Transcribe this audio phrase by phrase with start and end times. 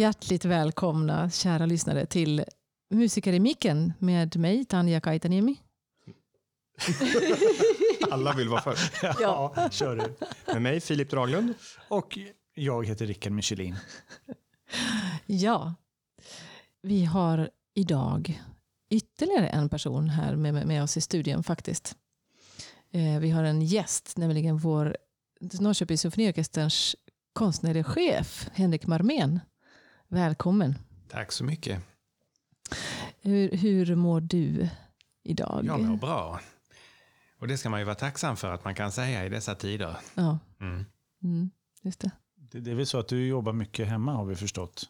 [0.00, 2.44] Hjärtligt välkomna, kära lyssnare, till
[2.90, 5.56] Musiker i micken med mig, Tanja Kaitaniemi.
[8.10, 8.92] Alla vill vara först.
[9.20, 10.26] Ja, kör du.
[10.52, 11.54] Med mig, Filip Draglund.
[11.88, 12.18] Och
[12.54, 13.76] jag heter Rickard Michelin.
[15.26, 15.74] Ja,
[16.82, 18.42] vi har idag
[18.90, 21.96] ytterligare en person här med, med oss i studion faktiskt.
[22.90, 24.96] Eh, vi har en gäst, nämligen vår
[25.40, 26.96] Norrköpings symfoniorkesterns
[27.32, 29.40] konstnärliga chef, Henrik Marmén.
[30.12, 30.74] Välkommen.
[31.08, 31.82] Tack så mycket.
[33.22, 34.68] Hur, hur mår du
[35.22, 35.64] idag?
[35.64, 36.40] Jag mår bra.
[37.40, 39.96] Och det ska man ju vara tacksam för att man kan säga i dessa tider.
[40.14, 40.84] Ja, Mm.
[41.22, 41.50] mm,
[41.82, 42.10] just det.
[42.36, 44.88] Det, det är väl så att du jobbar mycket hemma har vi förstått.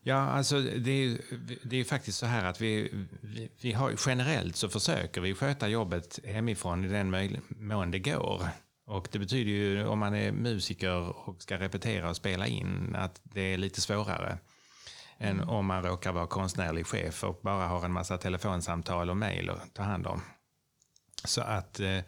[0.00, 1.18] Ja, alltså det är,
[1.62, 5.68] det är faktiskt så här att vi, vi, vi har, generellt så försöker vi sköta
[5.68, 8.48] jobbet hemifrån i den mån det går.
[8.86, 13.20] Och det betyder ju om man är musiker och ska repetera och spela in att
[13.22, 14.38] det är lite svårare
[15.18, 19.50] än om man råkar vara konstnärlig chef och bara har en massa telefonsamtal och mejl
[19.50, 20.22] att ta hand om.
[21.24, 21.98] Så att eh,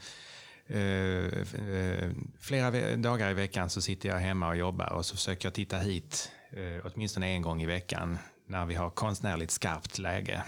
[0.77, 2.11] eh,
[2.41, 5.79] flera dagar i veckan så sitter jag hemma och jobbar och så försöker jag titta
[5.79, 10.45] hit eh, åtminstone en gång i veckan när vi har konstnärligt skarpt läge.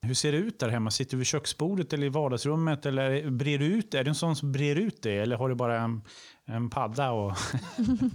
[0.00, 0.90] Hur ser det ut där hemma?
[0.90, 2.86] Sitter du vid köksbordet eller i vardagsrummet?
[2.86, 3.94] Eller brer du ut?
[3.94, 5.18] Är du en sån som brer ut det?
[5.18, 6.02] Eller har du bara en,
[6.44, 7.10] en padda?
[7.10, 7.36] Och...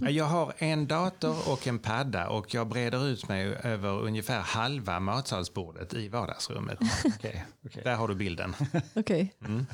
[0.10, 5.00] Jag har en dator och en padda och jag breder ut mig över ungefär halva
[5.00, 6.78] matsalsbordet i vardagsrummet.
[7.04, 7.82] Okej, okej.
[7.84, 8.54] Där har du bilden.
[8.94, 9.34] Okej.
[9.46, 9.66] Mm.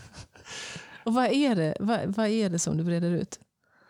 [1.05, 3.41] Och vad är, det, vad, vad är det som du breder ut?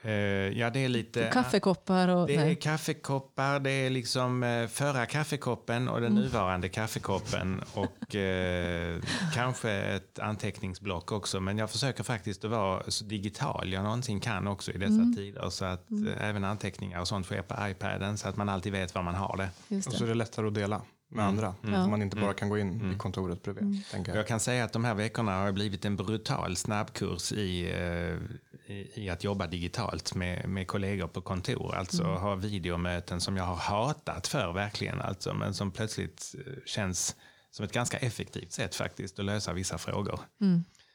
[0.02, 0.12] Eh,
[0.58, 1.30] ja, det är lite...
[1.32, 2.26] Kaffekoppar och...
[2.26, 2.56] Det är nej.
[2.56, 9.00] kaffekoppar, det är liksom eh, förra kaffekoppen och den nuvarande kaffekoppen och eh,
[9.34, 11.40] kanske ett anteckningsblock också.
[11.40, 15.50] Men jag försöker faktiskt att vara så digital jag någonsin kan också i dessa tider.
[15.50, 18.94] Så att eh, även anteckningar och sånt sker på iPaden så att man alltid vet
[18.94, 19.50] var man har det.
[19.68, 19.98] Just Och det.
[19.98, 21.54] så är det lättare att dela med andra.
[21.62, 21.84] Ja.
[21.84, 23.82] Så man inte bara kan gå in i kontoret bredvid.
[23.92, 24.16] Och jag.
[24.16, 28.38] Jag kan säga att de här veckorna har blivit en brutal snabbkurs i, eh,
[28.70, 31.74] i, att jobba digitalt med, med kollegor på kontor.
[31.74, 37.16] Alltså ha videomöten som jag har hatat för verkligen, alltså, men som plötsligt eh, känns
[37.50, 40.20] som ett ganska effektivt sätt faktiskt att lösa vissa frågor.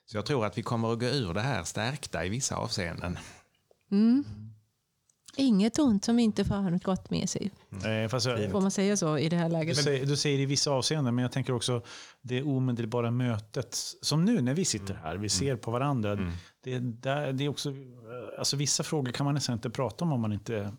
[0.06, 3.18] Så jag tror att vi kommer att gå ur det här stärkta i vissa avseenden.
[5.38, 7.52] Inget ont som inte får något gott med sig.
[7.86, 9.78] Eh, fast jag, Får man säga så i det här du, läget?
[9.78, 11.82] säger, du säger i vissa avseenden, men jag tänker också
[12.22, 13.76] det omedelbara mötet.
[14.02, 16.16] Som nu när vi sitter här, vi ser på varandra.
[16.64, 17.76] Det, där, det är också, eh,
[18.40, 20.72] alltså vissa frågor kan man nästan inte prata om om man inte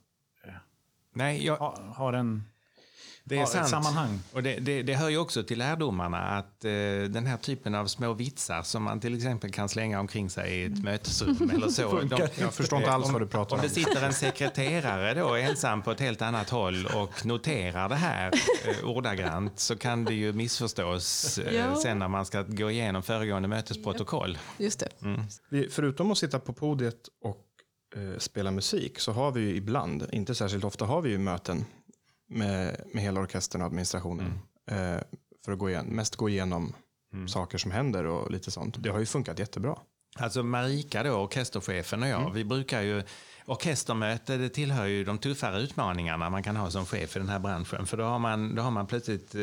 [1.16, 2.45] Nej, jag, ha, har en...
[3.28, 3.69] Det är Ja, sant.
[3.69, 4.20] sammanhang.
[4.32, 6.70] Och det, det, det hör ju också till lärdomarna att eh,
[7.09, 10.64] den här typen av små vitsar som man till exempel kan slänga omkring sig i
[10.64, 12.00] ett mötesrum eller så.
[12.00, 13.66] de, Jag förstår inte alls om, vad du pratar Om om.
[13.69, 18.32] det sitter en sekreterare då ensam på ett helt annat håll och noterar det här
[18.65, 21.76] eh, ordagrant så kan det ju missförstås eh, Ja.
[21.76, 24.38] sen när man ska gå igenom föregående mötesprotokoll.
[24.59, 24.88] Just det.
[25.50, 27.44] Vi, förutom att sitta på podiet och
[27.97, 31.65] eh, spela musik så har vi ju ibland, inte särskilt ofta, har vi ju möten
[32.28, 34.38] med, med hela orkestern och administrationen.
[34.70, 34.98] Eh,
[35.44, 36.75] för att gå igen, mest gå igenom
[37.28, 38.82] saker som händer och lite sånt.
[38.82, 39.78] Det har ju funkat jättebra.
[40.19, 43.03] Alltså Marika då, orkesterchefen och jag, vi brukar ju...
[43.48, 47.38] Orkestermöte, det tillhör ju de tuffare utmaningarna man kan ha som chef i den här
[47.38, 47.86] branschen.
[47.86, 49.42] För då har man, då har man plötsligt eh,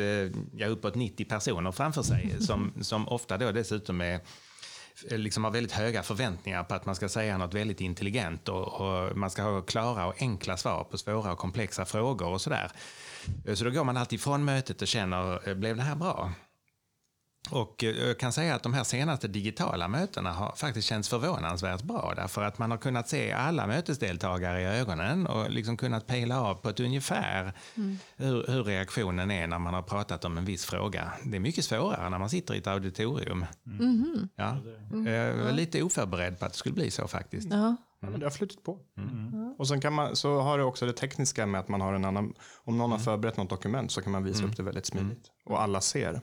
[0.52, 4.20] ja, uppåt 90 personer framför sig som, som ofta då dessutom är
[5.10, 8.80] Eh, liksom har väldigt höga förväntningar på att man ska säga något väldigt intelligent och,
[8.80, 12.70] och man ska ha klara och enkla svar på svåra och komplexa frågor och sådär.
[13.46, 16.32] Eh, så då går man alltid från mötet och känner, eh, blev det här bra?
[17.50, 21.82] Och eh, jag kan säga att de här senaste digitala mötena har faktiskt känts förvånansvärt
[21.82, 22.12] bra.
[22.16, 26.54] Därför att man har kunnat se alla mötesdeltagare i ögonen och liksom kunnat pejla av
[26.54, 27.52] på ett ungefär
[28.16, 31.12] hur, hur reaktionen är när man har pratat om en viss fråga.
[31.24, 33.46] Det är mycket svårare när man sitter i ett auditorium.
[34.36, 34.58] Ja.
[35.06, 37.48] Jag var lite oförberedd på att det skulle bli så faktiskt.
[37.50, 37.76] Ja.
[38.00, 38.78] Ja, men det har flutit på.
[39.58, 42.04] Och sen kan man, så har det också det tekniska med att man har en
[42.04, 45.30] annan, om någon har förberett något dokument så kan man visa upp det väldigt smidigt.
[45.44, 46.20] Och alla ser.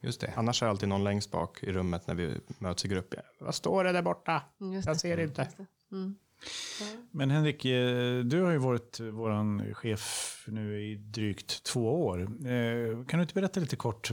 [0.00, 0.32] Just det.
[0.36, 3.14] Annars är alltid någon längst bak i rummet när vi möts i grupp.
[3.40, 4.42] Vad står det där borta?
[4.74, 5.00] Just Jag det.
[5.00, 5.48] ser inte.
[7.10, 12.20] Men Henrik, eh, du har ju varit vår chef nu i drygt två år.
[12.22, 14.10] Eh, Kan du inte berätta lite kort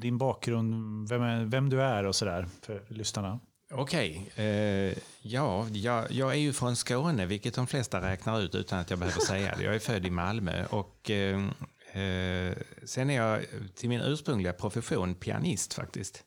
[0.00, 3.40] din bakgrund, vem, är, vem du är och sådär för lyssnarna?
[3.72, 8.78] Okej, eh, ja, jag, jag är ju från Skåne, vilket de flesta räknar ut utan
[8.78, 9.64] att jag behöver säga det.
[9.64, 11.48] Jag är född i Malmö och eh,
[11.96, 13.44] Eh, sen är jag
[13.74, 16.24] till min ursprungliga profession pianist faktiskt.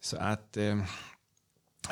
[0.00, 0.56] Så att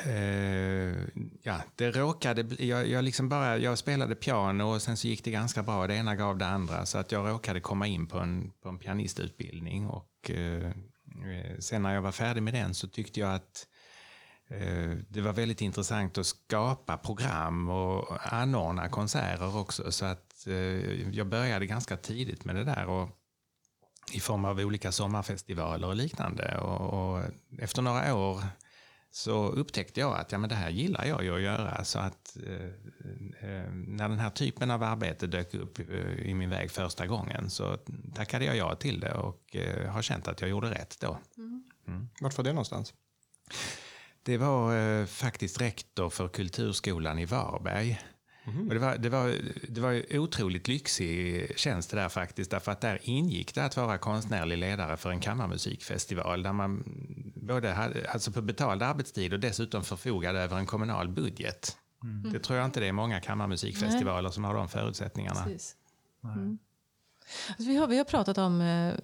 [0.07, 1.09] Uh,
[1.43, 5.31] ja, det råkade jag, jag, liksom bara, jag spelade piano och sen så gick det
[5.31, 5.87] ganska bra.
[5.87, 6.87] Det ena gav det andra.
[6.87, 9.87] Så att jag råkade komma in på en, på en pianistutbildning.
[9.87, 10.71] Och, uh,
[11.59, 13.67] sen när jag var färdig med den så tyckte jag att
[14.53, 19.93] uh, det var väldigt intressant att skapa program och anordna konserter också.
[19.93, 22.87] Så att eh, jag började ganska tidigt med det där.
[22.87, 23.09] Och,
[24.13, 26.59] i form av olika sommarfestivaler och liknande.
[26.59, 27.23] Och, och
[27.59, 28.43] efter några år
[29.11, 31.85] så upptäckte jag att ja, men det här gillar jag ju att göra.
[31.85, 32.67] Så att eh,
[33.51, 37.51] eh, när den här typen av arbete dök upp eh, i min väg första gången
[37.51, 37.79] så
[38.15, 41.19] tackade jag ja till det och eh, har känt att jag gjorde rätt då.
[41.37, 41.65] Mm.
[41.87, 42.09] Mm.
[42.21, 42.95] Vart var det någonstans?
[44.23, 48.01] Det var faktiskt rektor för Kulturskolan i Varberg.
[48.45, 48.69] Mm.
[48.69, 49.35] Och det, var, det, var,
[49.69, 52.51] det var otroligt lyxig tjänst där faktiskt.
[52.51, 56.43] Därför att där ingick det att vara konstnärlig ledare för en kammarmusikfestival.
[56.43, 56.85] Där man
[57.35, 61.77] både hade, alltså på betald arbetstid och dessutom förfogade över en kommunal budget.
[62.03, 62.33] Mm.
[62.33, 64.33] Det tror jag inte det är många kammarmusikfestivaler Nej.
[64.33, 65.49] som har de förutsättningarna.
[66.25, 66.59] Mm.
[67.49, 68.95] Alltså vi, har, vi har pratat om, eh,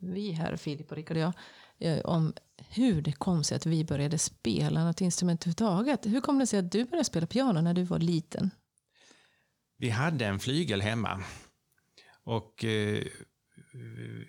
[0.00, 1.32] vi här, Filip och Rickard och jag,
[1.78, 6.06] eh, om hur det kom sig att vi började spela något instrument överhuvudtaget.
[6.06, 8.50] Hur kom det sig att du började spela piano när du var liten?
[9.78, 11.22] Vi hade en flygel hemma.
[12.24, 13.02] Och eh,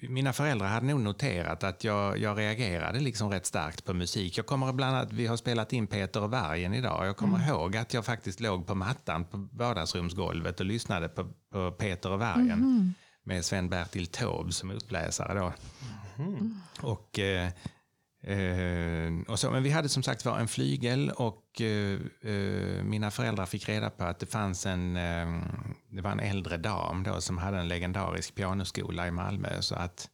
[0.01, 4.37] mina föräldrar hade nog noterat att jag, jag reagerade liksom rätt starkt på musik.
[4.37, 7.07] Jag kommer bland annat, vi har spelat in Peter och Vargen idag.
[7.07, 7.49] Jag kommer mm.
[7.49, 12.19] ihåg att jag faktiskt låg på mattan på vardagsrumsgolvet och lyssnade på, på Peter och
[12.19, 12.93] Vargen mm.
[13.23, 15.53] med Sven-Bertil Taube som uppläsare då.
[16.17, 16.61] Mm.
[16.81, 17.49] Och eh,
[19.27, 23.45] och så, men vi hade som sagt var en flygel och eh, eh, mina föräldrar
[23.45, 25.41] fick reda på att det fanns en, eh,
[25.89, 29.61] det var en äldre dam då som hade en legendarisk pianoskola i Malmö.
[29.61, 30.09] Så att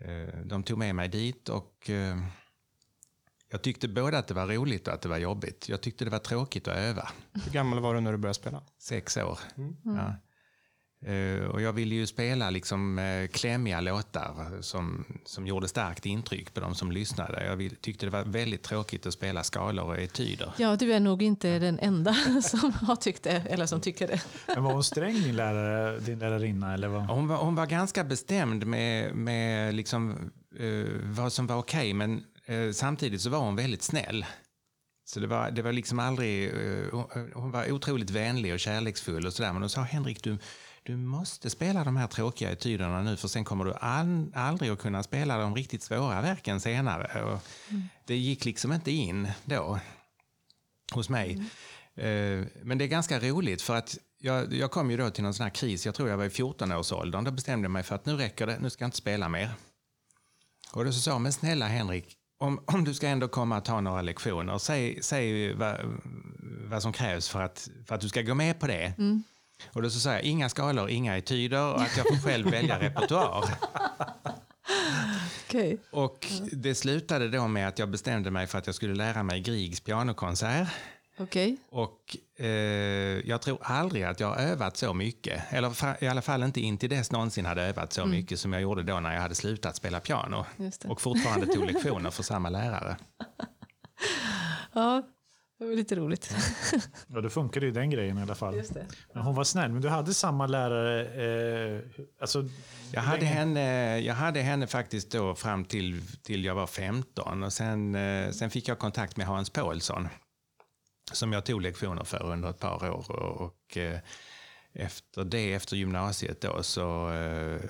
[0.00, 2.16] eh, de tog med mig dit och eh,
[3.50, 5.68] jag tyckte både att det var roligt och att det var jobbigt.
[5.68, 7.08] Jag tyckte det var tråkigt att öva.
[7.44, 8.62] Hur gammal var du när du började spela?
[8.78, 9.38] Sex år.
[9.56, 9.76] Mm.
[9.84, 10.14] Ja.
[11.08, 16.54] Uh, och jag ville ju spela liksom uh, klämmiga låtar som, som gjorde starkt intryck
[16.54, 17.46] på de som lyssnade.
[17.46, 20.52] Jag vill, tyckte det var väldigt tråkigt att spela skalor och etyder.
[20.56, 24.22] Ja, du är nog inte den enda som har tyckt det, eller som tycker det.
[24.46, 26.74] Men var hon sträng, din, lärare, din lärarinna?
[26.74, 27.02] Eller vad?
[27.02, 31.94] Hon, var, hon var ganska bestämd med, med liksom, uh, vad som var okej, okay,
[31.94, 32.24] men
[32.72, 34.26] samtidigt så var hon väldigt snäll.
[35.04, 36.52] Så det var, det var liksom aldrig...
[37.34, 39.52] hon var otroligt vänlig och kärleksfull och sådär.
[39.52, 40.38] Men hon sa, Henrik, du
[40.82, 43.74] du måste spela de här tråkiga etyderna nu för sen kommer du
[44.34, 47.22] aldrig att kunna spela de riktigt svåra verken senare.
[47.22, 47.40] Och
[47.70, 47.82] mm.
[48.04, 49.80] Det gick liksom inte in då
[50.92, 51.32] hos mig.
[51.32, 51.46] Mm.
[51.98, 55.34] Uh, men det är ganska roligt för att jag, jag kom ju då till någon
[55.34, 57.24] sån här kris, jag tror jag var i 14-årsåldern.
[57.24, 59.50] Då bestämde jag mig för att nu räcker det, nu ska jag inte spela mer.
[60.72, 63.64] Och då så sa jag, men snälla Henrik, om, om du ska ändå komma och
[63.64, 65.76] ta några lektioner, säg, säg vad,
[66.70, 68.94] vad som krävs för att, för att du ska gå med på det.
[68.98, 69.22] Mm.
[69.72, 72.80] Och då så säger jag inga skalor, inga etyder och att jag får själv välja
[72.80, 73.44] repertoar.
[75.48, 75.76] Okay.
[75.90, 79.40] Och det slutade då med att jag bestämde mig för att jag skulle lära mig
[79.40, 80.68] Griegs pianokonsert.
[81.18, 81.56] Okay.
[81.70, 82.48] Och eh,
[83.28, 86.90] jag tror aldrig att jag har övat så mycket, eller i alla fall inte intill
[86.90, 88.10] dess någonsin hade övat så mm.
[88.10, 90.44] mycket som jag gjorde då när jag hade slutat spela piano.
[90.84, 92.96] Och fortfarande tog lektioner för samma lärare.
[94.72, 95.02] ja,
[95.62, 96.34] det var lite roligt.
[97.06, 98.56] Ja, då funkade ju den grejen i alla fall.
[98.56, 98.86] Just det.
[99.12, 99.72] Men hon var snäll.
[99.72, 101.06] Men du hade samma lärare?
[101.74, 101.80] Eh,
[102.20, 102.48] alltså,
[102.92, 107.42] jag, hade henne, jag hade henne faktiskt då fram till, till jag var 15.
[107.42, 110.08] Och sen, eh, sen fick jag kontakt med Hans Paulsson.
[111.12, 113.10] Som jag tog lektioner för under ett par år.
[113.10, 113.98] Och, och eh,
[114.74, 117.60] efter det, efter gymnasiet då, så eh,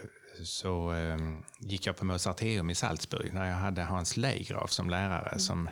[0.44, 1.18] så eh,
[1.60, 5.28] gick jag på Mozarteum i Salzburg när jag hade Hans Leigraf som lärare.
[5.28, 5.38] Mm.
[5.38, 5.68] som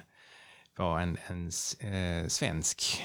[0.77, 1.51] var en, en
[1.81, 3.03] eh, svensk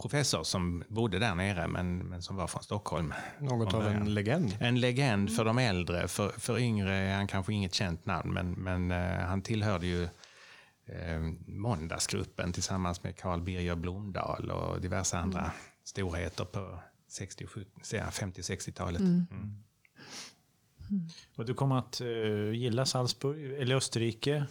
[0.00, 3.14] professor som bodde där nere men, men som var från Stockholm.
[3.40, 4.56] Något av en legend?
[4.60, 6.08] En legend för de äldre.
[6.08, 10.02] För, för yngre är han kanske inget känt namn men, men eh, han tillhörde ju
[10.86, 15.24] eh, Måndagsgruppen tillsammans med Carl Birger Blomdahl och diverse mm.
[15.24, 15.52] andra
[15.84, 16.78] storheter på
[17.10, 19.00] 50-60-talet.
[19.00, 19.26] Mm.
[19.30, 21.08] Mm.
[21.36, 24.46] Och du kom att uh, gilla Salzburg, eller Österrike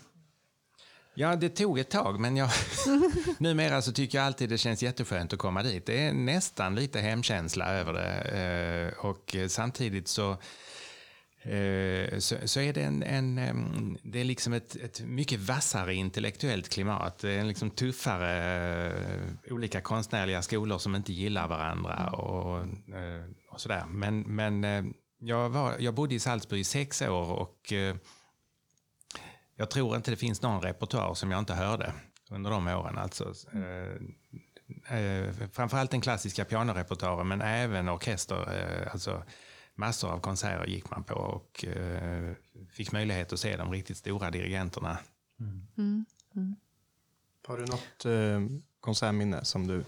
[1.19, 2.49] Ja, det tog ett tag, men jag,
[3.39, 5.85] numera så tycker jag alltid det känns jätteskönt att komma dit.
[5.85, 8.91] Det är nästan lite hemkänsla över det.
[8.97, 10.31] Eh, och samtidigt så,
[11.41, 16.69] eh, så, så är det en, en, det är liksom ett, ett mycket vassare intellektuellt
[16.69, 17.19] klimat.
[17.19, 22.65] Det är liksom tuffare, eh, olika konstnärliga skolor som inte gillar varandra och,
[23.49, 23.85] och sådär.
[23.87, 27.73] Men, men jag, var, jag bodde i Salzburg i sex år och
[29.59, 31.93] jag tror inte det finns någon repertoar som jag inte hörde.
[32.29, 32.97] under de åren.
[32.97, 38.53] Alltså, eh, eh, framförallt den klassiska pianorepertoaren men även orkester.
[38.57, 39.23] Eh, alltså,
[39.75, 42.33] massor av konserter gick man på och eh,
[42.71, 44.97] fick möjlighet att se de riktigt stora dirigenterna.
[45.77, 46.05] Mm.
[47.47, 49.83] Har du något eh, konsertminne som du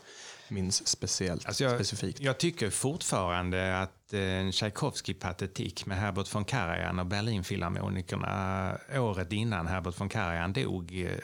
[0.50, 2.20] minns speciellt, Alltså jag, specifikt?
[2.20, 10.00] jag tycker fortfarande att en Tchaikovsky-patetik med Herbert von Karajan och Berlinfilharmonikerna året innan Herbert
[10.02, 11.18] von Karajan dog, eh,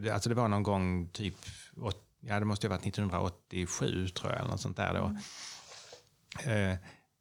[0.00, 1.34] det- alltså det var någon gång typ,
[2.20, 5.16] ja det måste ha varit 1987 tror jag, eller något sånt där då.
[6.50, 6.76] Eh,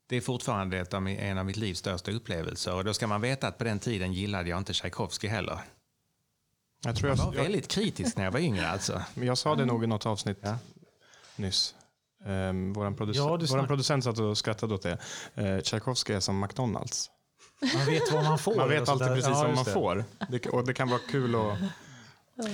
[0.09, 3.07] Det är fortfarande ett av, mi- en av mitt livs största upplevelser och då ska
[3.07, 5.59] man veta att på den tiden gillade jag inte Tchaikovsky heller.
[6.83, 9.01] Jag tror Jag jag, var jag, väldigt kritisk när jag var yngre alltså.
[9.13, 10.57] men jag sa det nog i något avsnitt Ja.
[11.35, 11.75] nyss.
[12.25, 14.97] Um, våran, producent, Ja, våran producent satt och skrattade åt det.
[15.41, 17.09] Uh, Tchaikovsky är som McDonalds.
[17.75, 18.55] Man vet vad man får.
[18.55, 19.71] Man vet och alltid precis Ja, vad man det.
[19.71, 20.03] får.
[20.29, 21.57] Det, och det kan vara kul att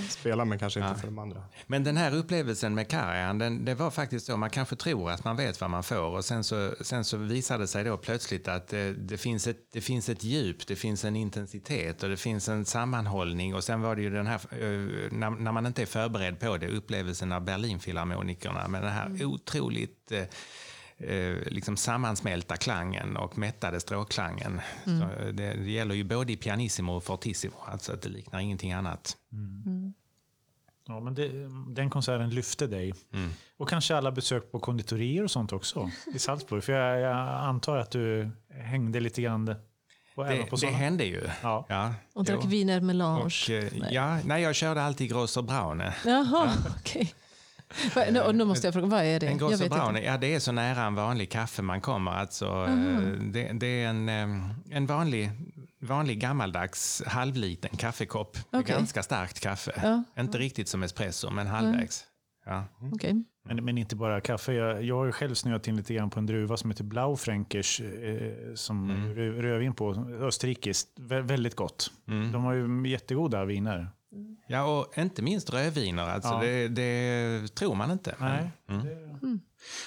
[0.09, 1.43] spela men kanske inte för de andra.
[1.67, 5.23] Men den här upplevelsen med Karajan, den, det var faktiskt så, man kanske tror att
[5.23, 8.47] man vet vad man får och sen så, sen så visade det sig då plötsligt
[8.47, 12.17] att det, det, finns ett, det finns ett djup, det finns en intensitet och det
[12.17, 13.55] finns en sammanhållning.
[13.55, 16.57] Och sen var det ju den här, eh, när, när man inte är förberedd på
[16.57, 20.11] det, upplevelsen av Berlinfilharmonikerna med den här otroligt
[20.99, 24.61] eh, eh, liksom sammansmälta klangen och mättade stråkklangen.
[24.83, 28.39] Så eh, det, det gäller ju både i pianissimo och fortissimo, alltså att det liknar
[28.39, 29.17] ingenting annat.
[30.87, 31.29] Ja, men det,
[31.69, 32.93] den konserten lyfte dig.
[33.13, 33.29] Mm.
[33.57, 36.63] Och kanske alla besök på konditorier och sånt också i Salzburg.
[36.63, 39.55] För jag, jag antar att du hängde lite grann Det,
[40.15, 41.21] på det hände ju.
[41.43, 41.65] Ja.
[41.69, 42.49] Ja, Och drack jo.
[42.49, 43.23] viner melange.
[43.23, 43.93] Och, eh, Nej.
[43.93, 45.93] ja, nej, jag körde alltid Grosser Braune.
[46.05, 47.13] Jaha, okej.
[47.13, 47.26] Vad-
[48.11, 49.27] nu- Och nu måste jag fråga, vad är det?
[49.27, 49.53] En Braune,
[49.99, 50.01] inte.
[50.05, 52.11] ja, det är så nära en vanlig kaffe man kommer.
[52.11, 55.31] Alltså, eh, det, det är en, eh, en vanlig,
[55.81, 58.37] vanlig gammaldags halvliten kaffekopp.
[58.51, 58.75] Okej.
[58.75, 59.71] Ganska starkt kaffe.
[59.83, 60.21] Ja.
[60.21, 62.03] Inte riktigt som espresso, men halvvägs.
[62.45, 62.63] Ja.
[62.93, 63.23] Okej.
[63.45, 64.53] Men, men inte bara kaffe.
[64.53, 67.81] Jag, jag har ju själv snöat in lite grann på en druva som heter Blaufränkers.
[67.81, 69.15] Eh, som Mm.
[69.15, 69.91] rö- rödvin på.
[70.21, 70.89] Österrikiskt.
[70.99, 71.91] Vä- väldigt gott.
[72.07, 72.31] Mm.
[72.31, 73.89] De har ju jättegoda viner.
[74.47, 76.03] Ja, och inte minst rödviner.
[76.03, 76.39] Alltså, Ja.
[76.41, 78.15] det, det tror man inte.
[78.19, 78.51] Nej.
[78.69, 78.85] Mm.
[78.85, 79.07] Det-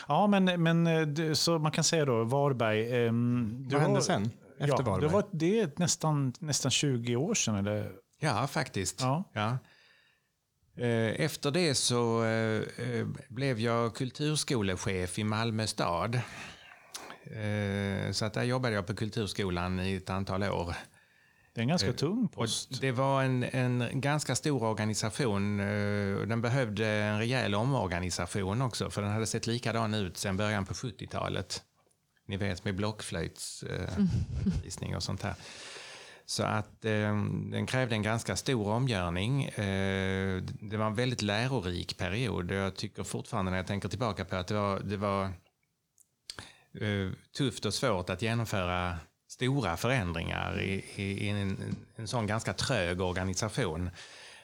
[0.08, 2.84] Ja, men, men eh, så man kan säga då, Varberg.
[2.90, 4.30] du Vad hände sen?
[4.58, 5.00] Efter ja, Varberg?
[5.00, 7.54] Det, var, det är nästan, nästan 20 år sedan.
[7.54, 7.92] Eller?
[8.20, 9.00] Ja, faktiskt.
[9.00, 9.24] Ja.
[9.32, 9.58] Ja.
[10.84, 16.14] Eh, Efter det så eh, eh, blev jag kulturskolechef i Malmö stad.
[17.24, 20.74] Eh, Så att där jobbade jag på kulturskolan i ett antal år.
[21.60, 22.80] Det är en ganska Eh, tung post.
[22.80, 25.60] det var en, en ganska stor organisation.
[25.60, 25.66] eh,
[26.26, 30.74] Den behövde en rejäl omorganisation också, för den hade sett likadan ut sedan början på
[30.74, 31.62] 70-talet.
[32.28, 35.34] Ni vet med blockflöjtsundervisning och sånt här.
[36.26, 39.44] Så att eh, den krävde en ganska stor omgörning.
[39.44, 42.50] Eh, det var en väldigt lärorik period.
[42.50, 45.24] Jag tycker fortfarande när jag tänker tillbaka på att det var, det var
[46.80, 48.98] eh, tufft och svårt att genomföra
[49.30, 53.90] stora förändringar i, i, i en, en sån ganska trög organisation.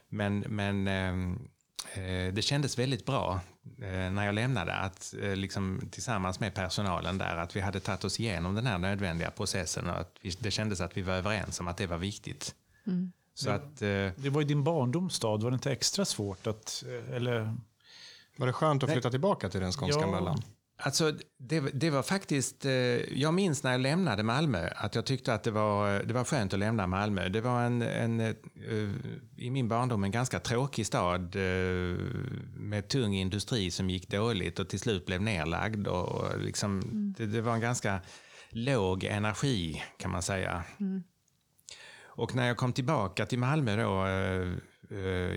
[0.08, 1.48] Men, men ehm,
[1.94, 3.40] eh, det kändes väldigt bra
[3.82, 8.04] eh, när jag lämnade att eh, liksom, tillsammans med personalen där att vi hade tagit
[8.04, 11.60] oss igenom den här nödvändiga processen och att vi, det kändes att vi var överens
[11.60, 12.54] om att det var viktigt.
[13.34, 15.36] Så att, eh, Det var ju din barndomsstad.
[15.36, 16.84] Var det inte extra svårt att...
[16.88, 17.56] eh, Eller,
[18.36, 20.06] Var det skönt att flytta tillbaka till den skånska Ja.
[20.10, 20.42] möllan?
[20.78, 22.64] Alltså, det, det var faktiskt...
[22.64, 22.72] Eh,
[23.20, 26.52] jag minns när jag lämnade Malmö att jag tyckte att det var, det var skönt
[26.52, 27.28] att lämna Malmö.
[27.28, 28.34] Det var en, en eh,
[29.36, 31.98] i min barndom en ganska tråkig stad eh,
[32.56, 35.86] med tung industri som gick dåligt och till slut blev nerlagd.
[35.86, 36.82] Och, liksom,
[37.18, 38.00] det, det var en ganska
[38.50, 40.64] låg energi kan man säga.
[42.04, 44.06] Och när jag kom tillbaka till Malmö då,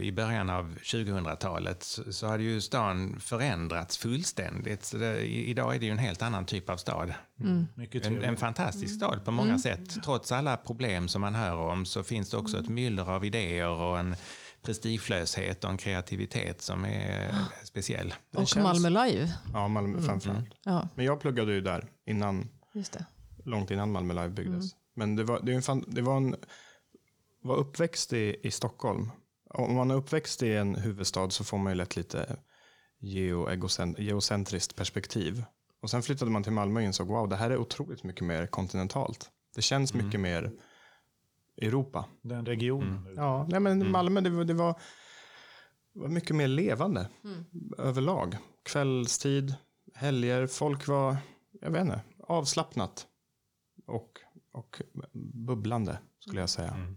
[0.01, 4.85] i början av 2000-talet så, hade ju stan förändrats fullständigt.
[4.85, 7.13] Så det, idag är det ju en helt annan typ av stad.
[7.75, 8.23] mycket En, trevligt.
[8.29, 10.03] en fantastisk stad på många sätt.
[10.03, 13.69] Trots alla problem som man hör om så finns det också ett myller av idéer
[13.69, 14.15] och en
[14.61, 18.13] prestigelöshet och en kreativitet som är speciell.
[18.31, 19.33] Den Och känns- Malmö Live.
[19.53, 20.49] Ja, Malmö framförallt.
[20.63, 23.05] Ja, Men jag pluggade ju där innan, just det.
[23.45, 24.65] långt innan Malmö Live byggdes.
[24.95, 26.35] Men det var, det, är en det var en
[27.41, 29.11] var uppväxt i, i Stockholm.
[29.49, 32.39] Om man är uppväxt i en huvudstad så får man ju lätt lite
[33.97, 35.43] geocentriskt perspektiv.
[35.81, 38.47] Och sen flyttade man till Malmö och insåg wow, det här är otroligt mycket mer
[38.47, 39.29] kontinentalt.
[39.55, 40.51] Det känns mycket mer
[41.61, 42.05] Europa.
[42.21, 43.13] Den regionen.
[43.15, 44.79] Ja, nej men Malmö det var, det var,
[45.93, 47.09] var mycket mer levande
[47.77, 48.37] överlag.
[48.63, 49.55] Kvällstid,
[49.93, 51.17] helger, folk var,
[51.61, 53.07] jag vet inte, avslappnat
[53.87, 54.09] och,
[54.51, 54.81] och
[55.47, 56.95] bubblande skulle jag säga.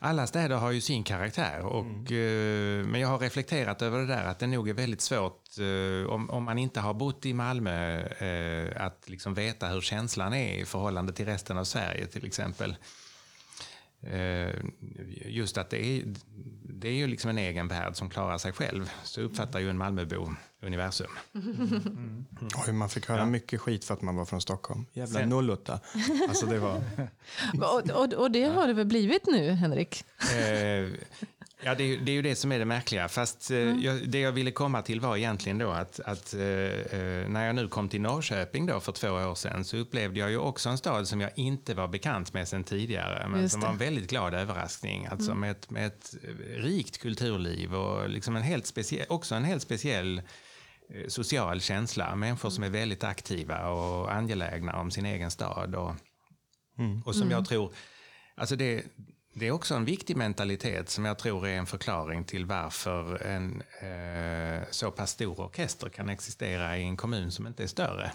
[0.00, 1.60] Alla städer har ju sin karaktär.
[1.60, 5.58] Och, eh, men jag har reflekterat över det där att det nog är väldigt svårt
[5.58, 10.34] eh, om, om man inte har bott i Malmö eh, att liksom veta hur känslan
[10.34, 12.76] är i förhållande till resten av Sverige till exempel.
[14.02, 14.54] Eh,
[15.26, 16.02] just att det är,
[16.64, 18.90] det är ju liksom en egen värld som klarar sig själv.
[19.04, 21.10] Så uppfattar ju en Malmöbo universum.
[22.66, 23.26] Oj, man fick höra Ja.
[23.26, 24.86] mycket skit för att man var från Stockholm.
[24.92, 25.80] Jävla Sen- nollutta.
[26.28, 26.80] Alltså det var...
[27.62, 30.04] Och, och, och det har det väl blivit nu, Henrik?
[30.20, 30.92] Eh,
[31.62, 33.08] ja, det, är- det är ju det som är det märkliga.
[33.08, 37.28] Fast eh, jag, det jag ville komma till var egentligen då att, att eh, eh,
[37.28, 40.38] när jag nu kom till Norrköping då för två år sedan så upplevde jag ju
[40.38, 43.28] också en stad som jag inte var bekant med sedan tidigare.
[43.28, 43.66] Men Just som det.
[43.66, 45.06] var en väldigt glad överraskning.
[45.06, 46.14] Alltså med, ett, med ett
[46.56, 50.18] rikt kulturliv och liksom en helt speciell, också en helt speciell
[50.94, 52.16] eh, social känsla.
[52.16, 55.74] Människor som är väldigt aktiva och angelägna om sin egen stad.
[55.74, 55.94] Och,
[57.04, 57.72] och som jag tror,
[58.36, 58.82] alltså det,
[59.38, 63.62] det är också en viktig mentalitet som jag tror är en förklaring till varför en
[63.80, 68.12] eh, så pass stor orkester kan existera i en kommun som inte är större.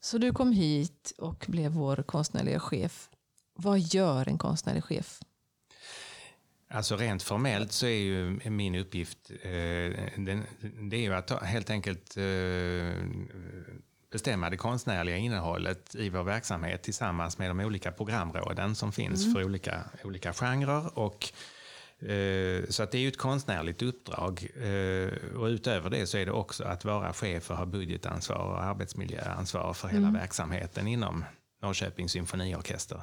[0.00, 3.10] Så du kom hit och blev vår konstnärliga chef.
[3.54, 5.20] Vad gör en konstnärlig chef?
[6.70, 9.50] Alltså rent formellt så är ju min uppgift eh,
[10.16, 10.44] den,
[10.90, 12.24] det är ju att ta, helt enkelt eh,
[14.10, 19.44] bestämma det konstnärliga innehållet i vår verksamhet tillsammans med de olika programråden som finns för
[19.44, 20.98] olika, olika genrer.
[20.98, 21.32] Och,
[22.08, 24.48] eh, så att det är ju ett konstnärligt uppdrag.
[24.56, 28.62] Eh, och utöver det så är det också att vara chef och ha budgetansvar och
[28.62, 31.24] arbetsmiljöansvar för hela verksamheten inom
[31.62, 33.02] Norrköpings symfoniorkester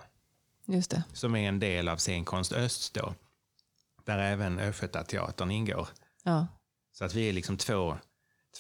[0.66, 1.04] Just det.
[1.14, 3.14] som är en del av Scenkonst Öst då,
[4.04, 5.88] där även Östgötateatern ingår.
[6.24, 6.48] Ja,
[6.94, 7.98] Så att vi är liksom två,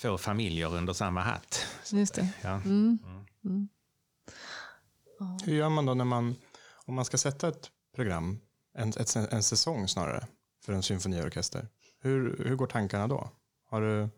[0.01, 1.65] två familjer under samma hatt.
[1.91, 2.29] just det.
[2.41, 2.61] Ja.
[5.45, 6.35] Hur gör man då när man,
[6.85, 8.39] om man ska sätta ett program,
[8.77, 10.27] en, ett, en säsong snarare,
[10.65, 11.67] för en symfoniorkester?
[11.99, 13.29] Hur, hur går tankarna då?
[13.69, 14.09] Har du,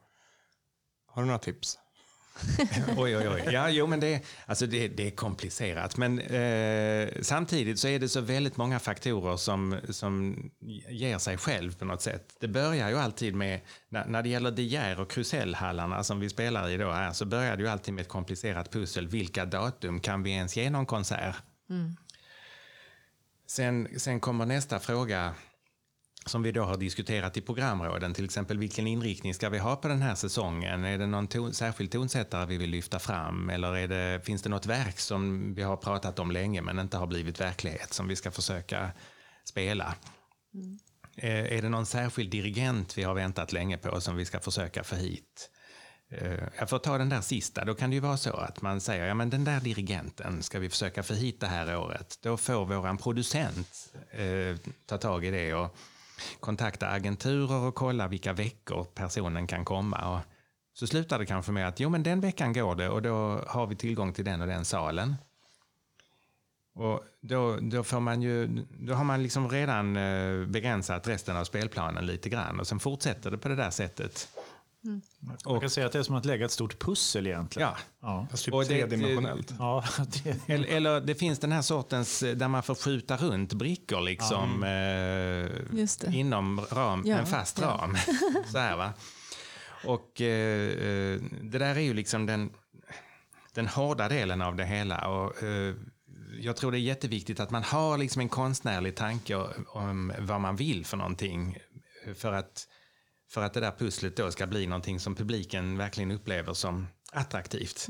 [1.07, 1.79] har du några tips?
[2.97, 3.43] Oj, oj, oj.
[3.51, 5.97] Ja, jo, men det, alltså det, det är komplicerat.
[5.97, 10.35] Men eh, samtidigt så är det så väldigt många faktorer som, som
[10.89, 12.35] ger sig själv på något sätt.
[12.39, 16.29] Det börjar ju alltid med, när, när det gäller De Geer och Krusellhallarna som vi
[16.29, 19.07] spelar i då här, så börjar det ju alltid med ett komplicerat pussel.
[19.07, 21.35] Vilka datum kan vi ens ge någon konsert?
[23.47, 25.35] Sen, sen kommer nästa fråga
[26.27, 29.87] som vi då har diskuterat i programråden, till exempel vilken inriktning ska vi ha på
[29.87, 30.85] den här säsongen?
[30.85, 33.49] Är det någon ton, särskild tonsättare vi vill lyfta fram?
[33.49, 37.07] Eller det, finns det något verk som vi har pratat om länge men inte har
[37.07, 38.91] blivit verklighet som vi ska försöka
[39.45, 39.95] spela?
[41.17, 44.83] Eh, Är det någon särskild dirigent vi har väntat länge på som vi ska försöka
[44.83, 45.49] få hit?
[46.11, 47.65] Eh, Jag får ta den där sista.
[47.65, 50.59] Då kan det ju vara så att man säger ja men den där dirigenten ska
[50.59, 52.19] vi försöka få hit det här året.
[52.21, 55.75] Då får våran producent eh, ta tag i det och
[56.39, 60.15] kontakta agenturer och kolla vilka veckor personen kan komma.
[60.15, 60.19] Och
[60.73, 63.67] så slutar det kanske med att jo men den veckan går det och då har
[63.67, 65.15] vi tillgång till den och den salen.
[66.75, 71.43] Och då, då, får man ju, då har man liksom redan eh, begränsat resten av
[71.43, 74.29] spelplanen lite grann och sen fortsätter det på det där sättet.
[75.45, 77.69] Man kan säga att det är som att lägga ett stort pussel egentligen.
[77.69, 77.77] Ja.
[78.01, 78.27] Ja.
[78.31, 79.53] Fast typ Och tredimensionellt.
[79.59, 79.83] Ja,
[80.23, 84.01] det, Eller, eller det finns den här sortens eh, där man får skjuta runt brickor
[84.01, 86.13] liksom eh, Just det.
[86.15, 87.67] inom ram, Ja, en fast ja.
[87.67, 87.97] ram.
[88.51, 88.93] Så här va.
[89.85, 92.49] Och eh, eh, det där är ju liksom den,
[93.53, 95.07] den hårda delen av det hela.
[95.07, 95.75] Och, eh,
[96.39, 99.35] jag tror det är jätteviktigt att man har liksom en konstnärlig tanke
[99.67, 101.57] om vad man vill för någonting.
[102.15, 102.67] För att,
[103.29, 107.87] för att det där pusslet då ska bli någonting som publiken verkligen upplever som attraktivt.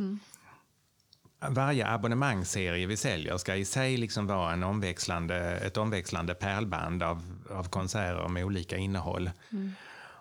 [1.50, 7.24] Varje abonnemangsserie vi säljer ska i sig liksom vara en omväxlande, ett omväxlande pärlband av,
[7.50, 9.30] av konserter med olika innehåll.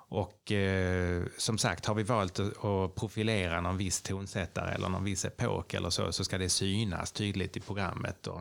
[0.08, 5.04] Och eh, som sagt, har vi valt att, att profilera någon viss tonsättare eller någon
[5.04, 8.26] viss epok eller så, så ska det synas tydligt i programmet.
[8.26, 8.40] Och,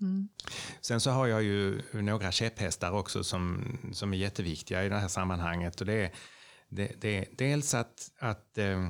[0.00, 0.28] Mm.
[0.80, 5.08] Sen så har jag ju några käpphästar också som, som är jätteviktiga i det här
[5.08, 5.80] sammanhanget.
[5.80, 6.10] Och det, är,
[6.68, 8.86] det, det dels att, att, eh,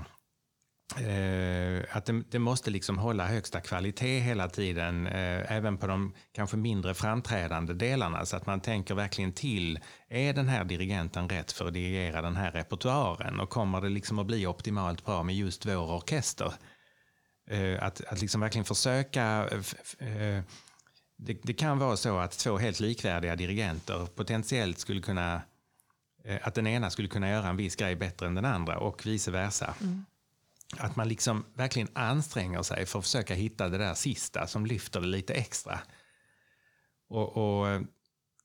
[1.07, 6.15] eh, att det, det måste liksom hålla högsta kvalitet hela tiden, eh, även på de
[6.33, 8.27] kanske mindre framträdande delarna.
[8.27, 12.37] Så att man tänker verkligen till, är den här dirigenten rätt för att dirigera den
[12.37, 13.41] här repertoaren?
[13.41, 16.53] Och kommer det liksom att bli optimalt bra med just vår orkester?
[17.51, 19.49] Eh, att, att liksom verkligen försöka
[19.99, 20.43] eh, eh,
[21.23, 25.43] det, det kan vara så att två helt likvärdiga dirigenter potentiellt skulle kunna
[26.25, 29.07] eh, att den ena skulle kunna göra en viss grej bättre än den andra och
[29.07, 29.75] vice versa.
[30.79, 35.01] att man liksom verkligen anstränger sig för att försöka hitta det där sista som lyfter
[35.01, 35.81] det lite extra.
[37.09, 37.81] Och, och eh,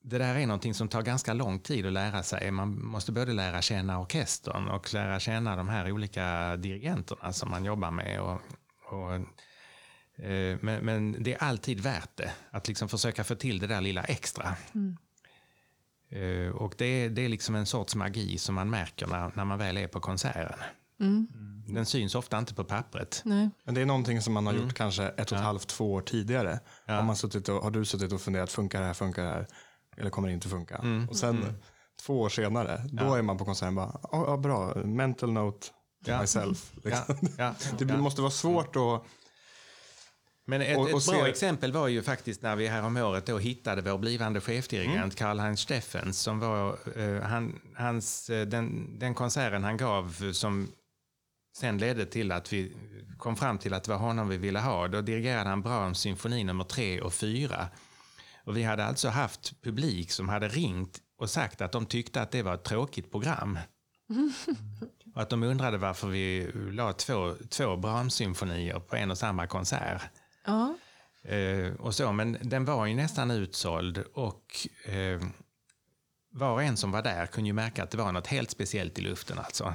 [0.01, 2.51] det där är någonting som tar ganska lång tid att lära sig.
[2.51, 7.65] Man måste både lära känna orkestern och lära känna de här olika dirigenterna som man
[7.65, 8.21] jobbar med.
[8.21, 8.41] Och,
[8.85, 9.21] och,
[10.61, 14.03] men, men, det är alltid värt det, att liksom försöka få till det där lilla
[14.03, 14.55] extra.
[14.75, 14.97] Mm.
[16.09, 19.59] Eh, och det, det är liksom en sorts magi som man märker när, när man
[19.59, 20.59] väl är på konserten.
[20.99, 21.27] Mm.
[21.67, 23.21] Den syns ofta inte på pappret.
[23.25, 23.49] Nej.
[23.63, 24.73] Men det är någonting som man har gjort mm.
[24.73, 26.59] kanske ett och ett halvt, två år tidigare.
[26.85, 26.93] Ja.
[26.93, 29.47] Har, man suttit och, har du suttit och funderat, funkar det här, funkar det här?
[29.97, 30.75] Eller kommer det inte funka?
[30.75, 31.09] Mm.
[31.09, 31.53] Och sen mm.
[32.05, 33.17] två år senare, då ja.
[33.17, 35.67] är man på konserten bara, ja ah, bra, mental note
[36.05, 36.21] ja.
[36.21, 36.73] myself.
[36.83, 37.15] Liksom.
[37.87, 39.03] det måste vara svårt att
[40.45, 41.29] men ett, och, och ett bra se...
[41.29, 45.09] exempel var ju faktiskt när vi häromåret då hittade vår blivande chefdirigent mm.
[45.09, 46.19] Karl-Heinz Steffens.
[46.19, 50.67] Som var, uh, han, hans, uh, den, den konserten han gav som
[51.57, 52.75] sen ledde till att vi
[53.17, 54.87] kom fram till att det var honom vi ville ha.
[54.87, 57.67] Då dirigerade han Brahms symfoni nummer tre och fyra.
[58.43, 62.31] Och vi hade alltså haft publik som hade ringt och sagt att de tyckte att
[62.31, 63.59] det var ett tråkigt program.
[65.15, 70.01] och att de undrade varför vi la två, två Brahms-symfonier på en och samma konsert.
[70.45, 70.77] Ja.
[71.23, 75.21] Eh, och så, men den var ju nästan utsåld och eh,
[76.31, 78.99] var och en som var där kunde ju märka att det var något helt speciellt
[78.99, 79.73] i luften alltså.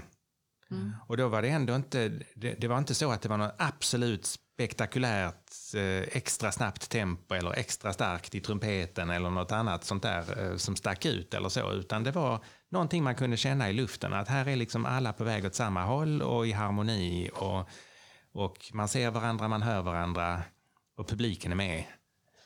[0.71, 0.93] Mm.
[1.07, 3.55] Och då var det ändå inte, det, det, var inte så att det var något
[3.59, 10.03] absolut spektakulärt eh, extra snabbt tempo eller extra starkt i trumpeten eller något annat sånt
[10.03, 13.73] där eh, som stack ut eller så, utan det var någonting man kunde känna i
[13.73, 17.69] luften, att här är liksom alla på väg åt samma håll och i harmoni och,
[18.33, 20.43] och man ser varandra, man hör varandra
[21.01, 21.85] och publiken är med.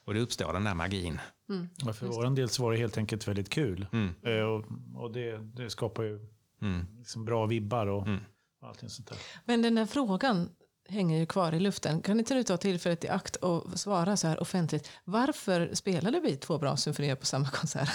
[0.05, 1.21] Och det uppstår den där magin.
[1.49, 1.69] Mm.
[1.77, 3.87] Ja, för vår del så var det helt enkelt väldigt kul.
[3.93, 4.15] Mm.
[4.23, 4.65] Eh, och,
[5.03, 6.21] och det, det, skapar ju
[6.63, 6.87] mm.
[6.99, 8.21] liksom bra vibbar och mm.
[8.63, 9.19] allting sånt där.
[9.45, 10.49] Men den där frågan
[10.89, 12.03] hänger ju kvar i luften.
[12.03, 14.91] Kan inte du ta tillfället i akt och svara så här offentligt?
[15.05, 17.91] Varför spelade vi två bra symfonier på samma konsert?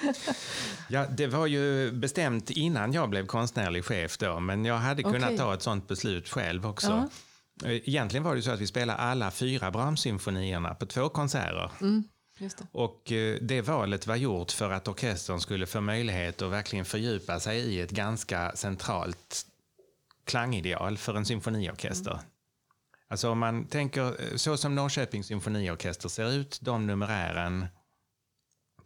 [0.88, 5.22] ja, det var ju bestämt innan jag blev konstnärlig chef då, men jag hade kunnat
[5.22, 5.36] okay.
[5.36, 6.90] ta ett sånt beslut själv också.
[6.90, 6.98] Ja.
[6.98, 7.08] Eh,
[7.64, 11.70] egentligen var det så att vi spelade alla fyra Brahms-symfonierna på två konserter.
[11.80, 12.04] Mm,
[12.38, 12.66] det.
[12.72, 17.40] Och eh, det valet var gjort för att orkestern skulle få möjlighet att verkligen fördjupa
[17.40, 19.46] sig i ett ganska centralt
[20.24, 22.12] klangideal för en symfoniorkester.
[22.12, 22.24] Mm.
[23.08, 27.66] Alltså om man tänker eh, så som Norrköpings symfoniorkester ser ut, de numerären,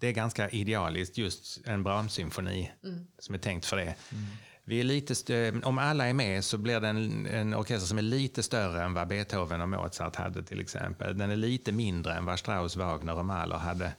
[0.01, 3.07] det är ganska idealiskt just en Brahms-symfoni mm.
[3.19, 3.83] som är tänkt för det.
[3.83, 4.27] Mm.
[4.71, 8.03] Vi är lite om alla är med så blir det en, en, orkester som är
[8.03, 11.19] lite större än vad Beethoven och Mozart hade till exempel.
[11.19, 13.93] Den är lite mindre än vad Strauss, Wagner och Mahler hade.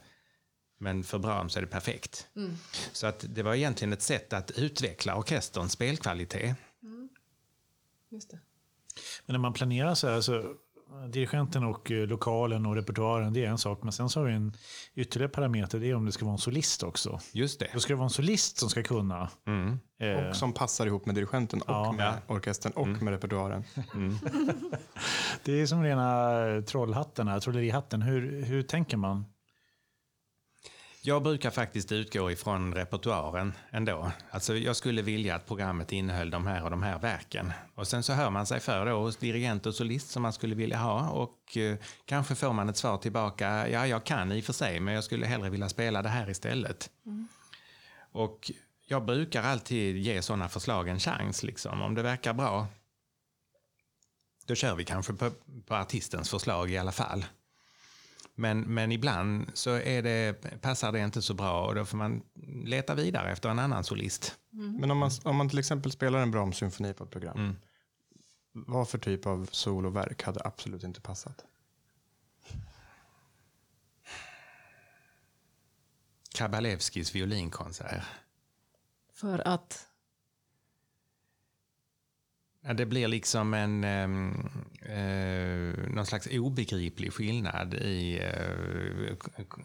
[0.78, 2.28] Men för Brahms är det perfekt.
[2.36, 2.56] Mm.
[2.92, 6.56] Så att det var egentligen ett sätt att utveckla orkesterns spelkvalitet.
[6.82, 7.08] Mm.
[8.10, 8.38] Just det.
[9.26, 10.54] Men när man planerar så här, så
[11.08, 13.82] dirigenten och eh, lokalen och repertoaren, det är en sak.
[13.82, 14.52] Men sen så har vi en
[14.94, 17.20] ytterligare parameter, det är om det ska vara en solist också.
[17.32, 17.68] Just det.
[17.72, 19.30] Då ska det vara en solist som ska kunna.
[19.46, 19.78] Mm.
[20.00, 21.92] Eh, och som passar ihop med dirigenten och ja.
[21.92, 23.04] med orkestern och mm.
[23.04, 23.64] med repertoaren.
[23.94, 24.14] Mm.
[25.44, 28.02] det är som rena trollhatten, trollerihatten.
[28.02, 29.24] Hur, hur tänker man?
[31.04, 34.12] Jag brukar faktiskt utgå ifrån repertoaren ändå.
[34.30, 37.52] Alltså jag skulle vilja att programmet innehöll de här och de här verken.
[37.74, 40.54] Och sen så hör man sig för då hos dirigent och solist som man skulle
[40.54, 43.68] vilja ha och eh, kanske får man ett svar tillbaka.
[43.68, 46.30] Ja, jag kan i och för sig, men jag skulle hellre vilja spela det här
[46.30, 46.90] istället.
[47.06, 47.28] Mm.
[48.12, 48.50] Och
[48.86, 51.42] jag brukar alltid ge sådana förslag en chans.
[51.42, 51.82] Liksom.
[51.82, 52.66] Om det verkar bra,
[54.46, 55.30] då kör vi kanske på,
[55.66, 57.24] på artistens förslag i alla fall.
[58.34, 62.22] Men, men ibland så är det, passar det inte så bra och då får man
[62.64, 64.38] leta vidare efter en annan solist.
[64.52, 64.76] Mm.
[64.76, 67.56] Men om man, om man till exempel spelar en Brahms-symfoni på ett program, mm.
[68.52, 71.44] vad för typ av soloverk hade absolut inte passat?
[76.34, 78.04] Kabalevskis violinkonsert.
[79.14, 79.88] För att?
[82.64, 84.08] Ja, det blir liksom en eh,
[85.88, 89.16] någon slags obegriplig skillnad i eh,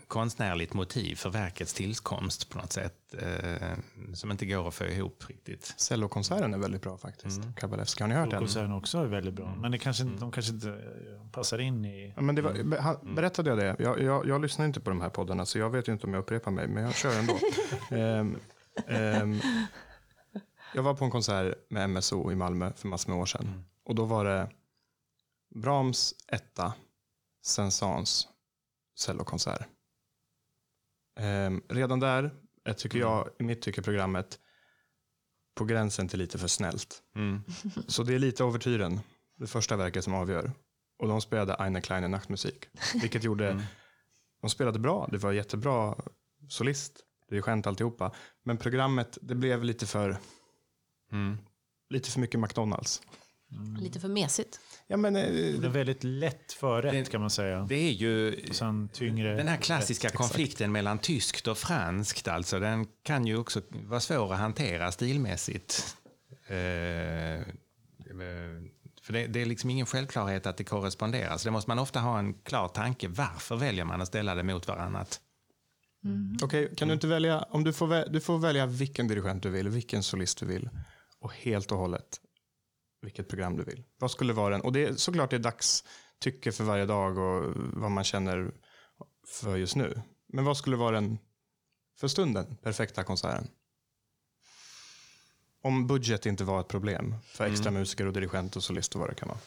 [0.07, 3.15] konstnärligt motiv för verkets tillkomst på något sätt.
[3.21, 3.77] Eh,
[4.13, 5.73] som inte går att få ihop riktigt.
[5.77, 7.37] Cellokonserten är väldigt bra faktiskt.
[7.37, 7.53] Mm.
[7.53, 8.39] Kabalevska, har ni hört den?
[8.39, 9.55] Konserten också är väldigt bra.
[9.61, 10.19] Men det kanske, mm.
[10.19, 12.13] de kanske inte eh, passar in i...
[12.15, 12.83] Ja, men det var, mm.
[12.83, 13.15] han, mm.
[13.15, 13.75] berättade jag det?
[13.79, 16.13] Jag, jag, jag, lyssnar inte på de här poddarna så jag vet ju inte om
[16.13, 16.67] jag upprepar mig.
[16.67, 17.39] Men jag kör ändå.
[17.89, 18.39] um,
[19.21, 19.41] um,
[20.73, 23.47] Jag var på en konsert med MSO i Malmö för massor med år sedan.
[23.47, 23.63] Mm.
[23.83, 24.49] Och då var det
[25.55, 26.73] Brahms etta,
[27.45, 28.27] Sensans
[28.99, 29.67] cellokonsert.
[31.19, 32.31] Eh, redan där,
[32.77, 34.39] tycker jag, i mitt tycke programmet,
[35.55, 37.03] på gränsen till lite för snällt.
[37.15, 37.43] Mm.
[37.87, 38.99] Så det är lite overtyren,
[39.37, 40.51] det första verket som avgör.
[40.99, 42.65] Och de spelade Eine kleine Nachtmusik,
[43.01, 43.63] vilket gjorde, Mm.
[44.41, 45.95] de spelade bra, det var jättebra
[46.49, 46.99] solist,
[47.29, 48.11] det är skämt alltihopa.
[48.43, 50.17] Men programmet, det blev lite för,
[51.11, 51.37] Mm.
[51.89, 53.01] lite för mycket McDonalds.
[53.79, 54.59] Lite för mesigt.
[54.87, 57.65] Ja, men, Det eh, är väldigt lätt förrätt Det- kan man säga.
[57.69, 58.35] Det är ju
[58.93, 59.35] tyngre.
[59.35, 60.15] den här klassiska rätt.
[60.15, 62.27] konflikten mellan tyskt och franskt.
[62.27, 65.97] Alltså, den kan ju också vara svår att hantera stilmässigt.
[66.47, 67.41] Eh, eh,
[69.01, 71.37] för det, det är liksom ingen självklarhet att det korresponderar.
[71.37, 73.07] Så det måste man ofta ha en klar tanke.
[73.07, 75.21] Varför väljer man att ställa det mot varannat?
[76.43, 79.69] Okej, kan du inte välja, om du får, du får välja vilken dirigent du vill,
[79.69, 80.69] vilken solist du vill
[81.19, 82.21] och helt och hållet
[83.01, 83.83] vilket program du vill.
[83.97, 84.61] Vad skulle vara den?
[84.61, 85.83] Och det är såklart det är dags
[86.19, 88.51] tycke för varje dag och vad man känner
[89.27, 90.01] för just nu.
[90.27, 91.17] Men vad skulle vara den
[91.99, 93.47] för stunden perfekta konserten?
[95.61, 99.09] Om budget inte var ett problem för extra musiker och dirigent och solist och vad
[99.09, 99.39] det kan vara.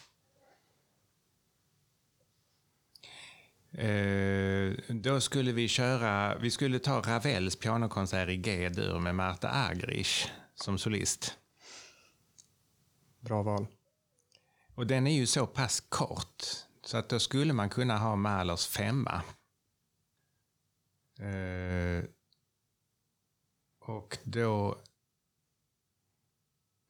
[3.73, 10.27] Eh, då skulle vi köra, vi skulle ta Ravels pianokonsert i G-dur med Marta Agrich
[10.55, 11.37] som solist.
[13.21, 13.67] Bra val.
[14.75, 16.43] Och den är ju så pass kort
[16.83, 19.21] så att då skulle man kunna ha Mahlers femma.
[21.19, 22.03] Eh,
[23.79, 24.77] och då...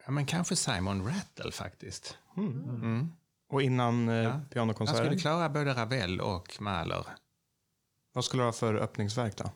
[0.05, 2.17] Ja, men kanske Simon Rattle faktiskt.
[2.37, 3.11] Mm.
[3.47, 4.41] Och innan eh, Ja.
[4.49, 7.05] Pianokonserten, skulle klara både Ravel och Mahler.
[8.13, 9.51] vad skulle det vara för öppningsverk då?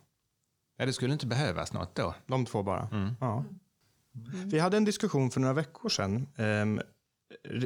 [0.77, 2.15] Ja, det skulle inte behövas något då.
[2.27, 2.89] De två bara?
[2.91, 3.15] Mm.
[3.19, 3.43] Ja.
[4.45, 6.27] Vi hade en diskussion för några veckor sedan.
[6.37, 6.81] Ehm,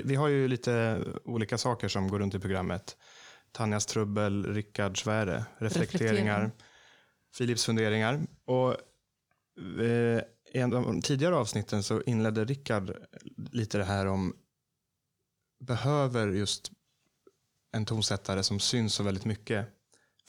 [0.04, 2.98] vi har ju lite olika saker som går runt i programmet.
[3.52, 6.52] Tanjas trubbel, Rickard Sväre, reflekteringar, Reflektering.
[7.36, 8.28] Filips funderingar.
[8.46, 8.76] Och
[9.82, 10.22] eh,
[10.54, 12.92] i en av de tidigare avsnitten så inledde Rickard
[13.52, 14.36] lite det här om
[15.60, 16.72] behöver just
[17.72, 19.68] en tonsättare som syns så väldigt mycket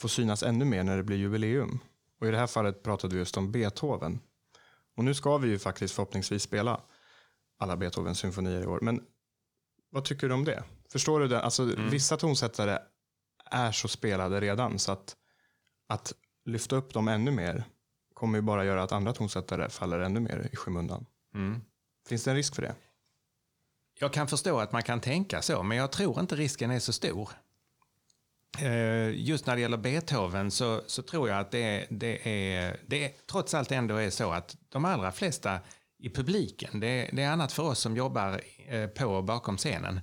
[0.00, 1.78] få synas ännu mer när det blir jubileum.
[2.20, 4.20] Och i det här fallet pratade vi just om Beethoven.
[4.96, 6.80] Och nu ska vi ju faktiskt förhoppningsvis spela
[7.58, 8.78] alla Beethovens symfonier i år.
[8.82, 9.02] Men
[9.90, 10.64] vad tycker du om det?
[10.92, 11.40] Förstår du det?
[11.40, 12.78] Alltså, Vissa tonsättare
[13.44, 15.16] är så spelade redan så att,
[15.88, 16.12] att
[16.44, 17.64] lyfta upp dem ännu mer
[18.14, 21.06] kommer ju bara göra att andra tonsättare faller ännu mer i skymundan.
[21.34, 21.60] Mm.
[22.08, 22.74] Finns det en risk för det?
[23.98, 26.92] Jag kan förstå att man kan tänka så, men jag tror inte risken är så
[26.92, 27.30] stor.
[28.58, 33.04] Eh, just när det gäller Beethoven så, så tror jag att det, det, är, det
[33.04, 35.58] är, trots allt ändå är så att de allra flesta
[35.98, 40.00] i publiken, det, det är annat för oss som jobbar eh, på och bakom scenen,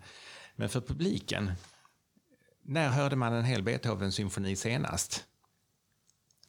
[0.56, 1.52] men för publiken,
[2.64, 5.26] när hörde man en hel Beethoven-symfoni senast?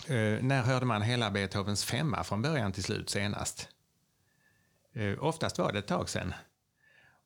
[0.07, 3.69] Eh, när hörde man hela Beethovens femma från början till slut senast?
[5.21, 6.35] Oftast var det ett tag sedan.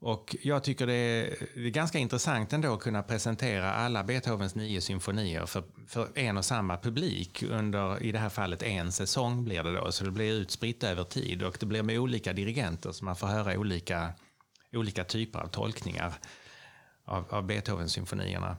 [0.04, 4.54] Och jag tycker det är, det är ganska intressant ändå att kunna presentera alla Beethovens
[4.54, 9.44] nio symfonier för, för en och samma publik under, i det här fallet, en säsong
[9.44, 9.92] blir det då.
[9.92, 13.26] Så det blir utspritt över tid och det blir med olika dirigenter så man får
[13.26, 14.12] höra olika,
[14.72, 16.14] olika typer av tolkningar
[17.04, 18.56] av, av Beethovens symfonierna.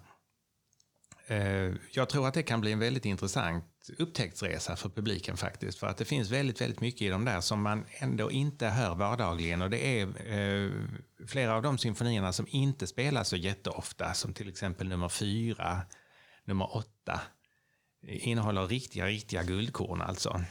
[1.28, 3.66] Eh, jag tror att det kan bli en väldigt intressant
[3.98, 5.80] upptäcktsresa för publiken faktiskt.
[5.80, 8.96] För att det finns väldigt, väldigt mycket i dem där som man ändå inte hör
[8.96, 9.62] vardagligen.
[9.62, 10.72] Och det är eh,
[11.28, 15.82] flera av de symfonierna som inte spelas så jätteofta, som till exempel nummer fyra,
[16.46, 17.22] nummer åtta,
[18.08, 20.44] innehåller riktiga, riktiga guldkorn alltså.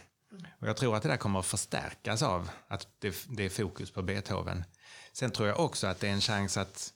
[0.60, 3.90] Och jag tror att det där kommer att förstärkas av att det, det är fokus
[3.90, 4.64] på Beethoven.
[5.12, 6.92] Sen tror jag också att det är en chans att,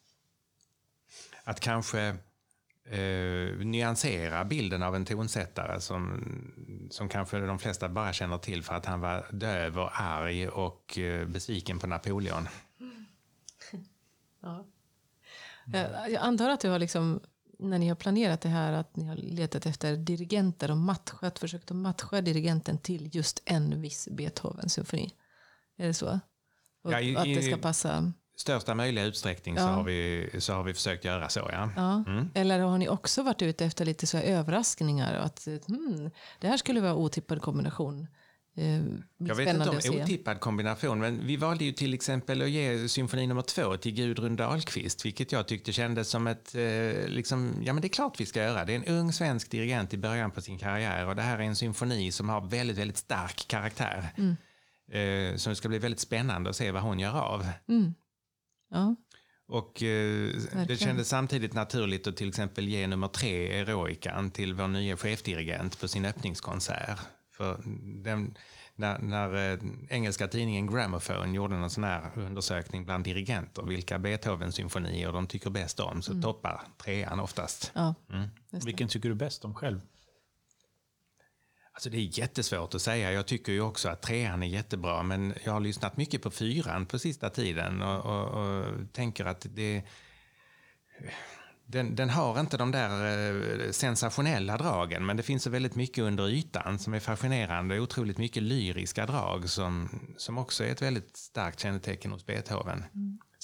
[1.44, 2.16] att kanske
[2.90, 6.22] eh, nyansera bilden av en tonsättare som,
[6.90, 10.98] som kanske de flesta bara känner till för att han var döv och arg och
[10.98, 12.48] eh, besviken på Napoleon.
[14.42, 14.66] Ja.
[15.72, 17.20] Jag, jag antar att du har liksom,
[17.58, 21.70] när ni har planerat det här, att ni har letat efter dirigenter och matchat, försökt
[21.70, 25.10] att matcha dirigenten till just en viss Beethoven-symfoni.
[25.76, 26.20] Är det så?
[26.82, 28.12] Och Ja, i- att det ska passa?
[28.36, 29.66] Största möjliga utsträckning så, Ja.
[29.66, 31.48] har vi, så har vi försökt göra så.
[31.52, 31.70] Ja.
[31.76, 32.04] Ja.
[32.06, 32.30] Mm.
[32.34, 35.14] Eller har ni också varit ute efter lite så överraskningar?
[35.14, 38.06] Att hmm, det här skulle vara otippad kombination.
[38.58, 38.82] Eh,
[39.18, 43.26] Jag vet inte om otippad kombination, men vi valde ju till exempel att ge symfoni
[43.26, 47.80] nummer två till Gudrun Dahlqvist, vilket jag tyckte kändes som ett, eh, liksom, ja men
[47.82, 48.64] det är klart vi ska göra.
[48.64, 51.42] Det är en ung svensk dirigent i början på sin karriär och det här är
[51.42, 54.08] en symfoni som har väldigt, väldigt stark karaktär.
[54.16, 54.36] Mm.
[54.92, 57.46] Eh, så det ska bli väldigt spännande att se vad hon gör av.
[57.68, 57.94] Mm.
[58.70, 58.96] Ja.
[59.48, 60.32] Och eh,
[60.68, 65.80] det kändes samtidigt naturligt att till exempel ge nummer tre, Eroikan, till vår nya chefdirigent
[65.80, 66.98] på sin öppningskonsert.
[67.32, 67.60] För
[68.04, 68.36] den,
[68.74, 69.58] när, när eh,
[69.90, 75.80] engelska tidningen Gramophone gjorde en sån här undersökning bland dirigenter, vilka Beethoven-symfonier de tycker bäst
[75.80, 77.72] om, så toppar trean oftast.
[77.74, 78.28] Ja, Mm.
[78.64, 79.80] Vilken tycker du bäst om själv?
[81.76, 83.12] Alltså det är jättesvårt att säga.
[83.12, 86.86] Jag tycker ju också att trean är jättebra, men jag har lyssnat mycket på fyran
[86.86, 89.82] på sista tiden och, och, och tänker att det...
[91.66, 96.04] Den, den har inte de där eh, sensationella dragen, men det finns så väldigt mycket
[96.04, 97.80] under ytan som är fascinerande.
[97.80, 102.84] Otroligt mycket lyriska drag som, som också är ett väldigt starkt kännetecken hos Beethoven.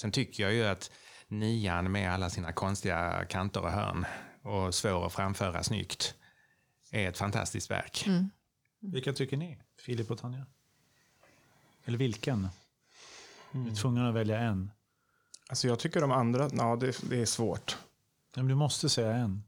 [0.01, 0.91] Sen tycker jag ju att
[1.27, 4.05] nian med alla sina konstiga kanter och hörn
[4.43, 6.15] och svår att framföra snyggt
[6.93, 8.07] är ett fantastiskt verk.
[8.79, 9.57] Vilka tycker ni?
[9.79, 10.45] Filip och Tanja?
[11.85, 12.47] Eller vilken?
[13.51, 14.71] Du är tvungen att välja en.
[15.49, 17.77] Alltså jag tycker de andra, ja det, det är svårt.
[18.35, 19.43] Men du måste säga en.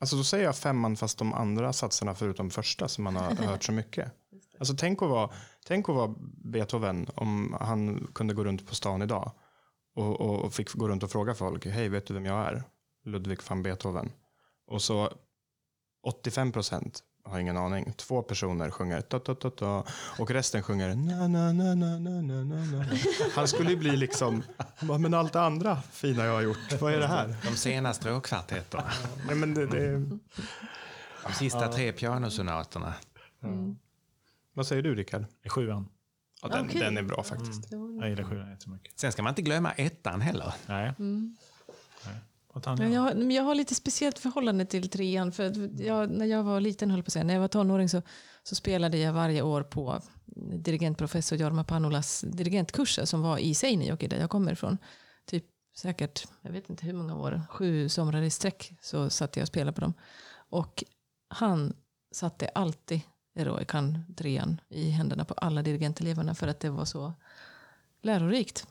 [0.00, 3.64] Alltså då säger jag femman fast de andra satserna förutom första som man har hört
[3.64, 4.12] så mycket.
[4.58, 5.30] Alltså tänk att, vara,
[5.66, 6.14] tänk att vara
[6.44, 9.32] Beethoven om han kunde gå runt på stan idag
[9.94, 12.62] och, och, och fick gå runt och fråga folk, hej vet du vem jag är?
[13.04, 14.12] Ludwig van Beethoven.
[14.66, 15.12] Och så
[16.04, 17.92] 85 procent har ingen aning.
[17.96, 19.84] Två personer sjunger ta, ta, ta, ta,
[20.18, 22.84] och resten sjunger na, na, na, na, na, na, na, na.
[23.34, 24.42] Han skulle ju bli liksom,
[24.82, 27.36] "Va, men allt det andra fina jag har gjort, vad är det här?
[27.44, 28.90] De sena stråkkvartetterna.
[29.26, 29.92] Nej, men det, det,
[31.26, 32.94] De sista tre pianosonaterna.
[34.54, 35.24] vad säger du Rickard?
[35.48, 35.88] Sjuan.
[36.42, 36.80] Ja, den, Okej.
[36.80, 37.72] den är bra faktiskt.
[38.00, 38.98] Jag gillar sjuan jättemycket.
[38.98, 40.54] Sen ska man inte glömma ettan heller.
[40.66, 40.92] Nej.
[40.98, 41.36] Mm.
[42.06, 42.14] Nej.
[42.84, 45.32] Men jag, har- jag har lite speciellt förhållande till trean.
[45.32, 48.02] För jag, när jag var liten, höll på att säga, när jag var tonåring så,
[48.42, 50.00] så spelade jag varje år på
[50.58, 54.78] dirigentprofessor Jorma Panulas dirigentkurser som var i Seinäjoki där jag kommer ifrån.
[55.26, 55.44] Typ
[55.76, 59.48] säkert, jag vet inte hur många år, sju somrar i sträck så satt jag och
[59.48, 59.94] spelade på dem.
[60.50, 60.84] Och
[61.28, 61.76] han
[62.12, 63.00] satte alltid
[63.36, 67.12] Eroikan trean i händerna på alla dirigenteleverna för att det var så
[68.02, 68.66] lärorikt.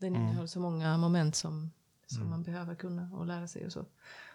[0.00, 1.70] Den innehöll så många moment som,
[2.06, 3.84] som man behöver kunna och lära sig och så.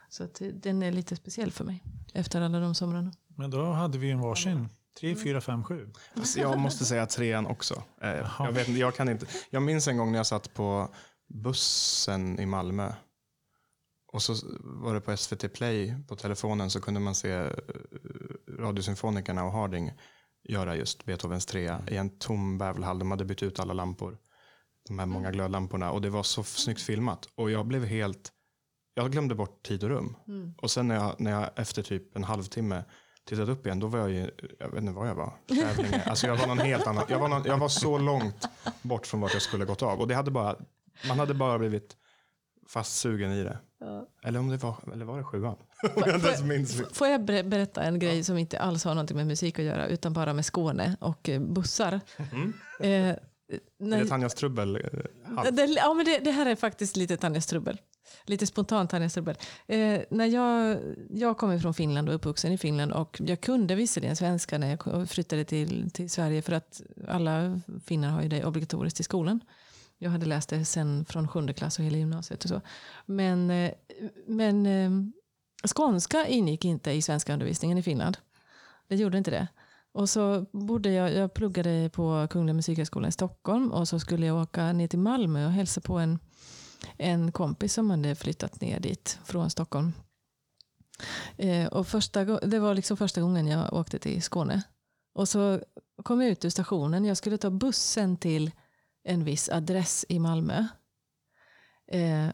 [0.10, 3.12] Så att det- den är lite speciell för mig efter alla de somrarna.
[3.36, 4.70] Men då hade vi en varsin.
[5.00, 5.90] Tre, fyra, fem, sju.
[6.36, 7.84] Jag måste säga trean också.
[8.02, 10.90] Eh, jag, vet, jag, kan inte, jag minns en gång när jag satt på
[11.28, 12.94] bussen i Malmö.
[14.14, 17.50] Och så var det på SVT Play på telefonen så kunde man se eh,
[18.60, 19.92] Radiosymfonikerna och Harding
[20.44, 23.00] göra just Beethovens trea i en tom bävelhall.
[23.00, 24.18] De hade bytt ut alla lampor.
[24.92, 25.92] De här många glödlamporna.
[25.92, 27.30] Och det var så snyggt filmat.
[27.36, 28.32] Och jag blev helt...
[28.94, 30.16] Jag glömde bort tid och rum.
[30.58, 32.84] Och sen när jag, när jag efter typ en halvtimme
[33.26, 35.34] tittade upp igen, då var jag ju, jag vet inte var jag var.
[35.48, 36.04] Kävlinge.
[36.10, 37.04] Alltså jag var någon helt annan.
[37.10, 38.48] Jag var, någon, jag var så långt
[38.82, 40.00] bort från vart jag skulle gått av.
[40.00, 40.56] Och det hade bara,
[41.08, 41.98] man hade bara blivit
[42.68, 43.60] fastsugen i det.
[44.24, 45.56] Eller om det var, eller var det sjuan?
[45.96, 46.22] Om jag
[46.94, 49.88] Får jag ber- berätta en grej som inte alls har någonting med musik att göra
[49.88, 52.00] utan bara med Skåne och eh, bussar.
[52.80, 53.16] Eh,
[53.52, 54.76] Är när, det Tanjas trubbel?
[54.76, 57.78] eh, det, ja, men det, det här är faktiskt lite Tanjas trubbel.
[58.26, 59.36] Lite spontant Tanjas trubbel.
[59.68, 60.78] Eh, när jag,
[61.10, 64.78] jag kommer från Finland och är uppvuxen i Finland och jag kunde visserligen svenska när
[64.86, 69.40] jag flyttade till, till Sverige för att alla finnar har ju det obligatoriskt i skolan.
[69.98, 72.62] Jag hade läst det sen från sjunde klass och hela gymnasiet och så.
[73.06, 73.72] Men, eh,
[74.28, 74.92] men eh,
[75.76, 78.18] skånska ingick inte i svenska undervisningen i Finland.
[78.88, 79.48] Det gjorde inte det.
[79.94, 84.42] Och så bodde jag, jag pluggade på Kungliga Musikhögskolan i Stockholm och så skulle jag
[84.42, 86.20] åka ner till Malmö och hälsa på en,
[86.98, 89.94] en kompis som hade flyttat ner dit från Stockholm.
[91.38, 94.64] Eh, och första, det var liksom första gången jag åkte till Skåne.
[95.14, 95.62] Och så
[96.04, 97.06] kom jag ut ur stationen.
[97.06, 98.52] Jag skulle ta bussen till
[99.04, 100.68] en viss adress i Malmö.
[101.92, 102.28] Eh,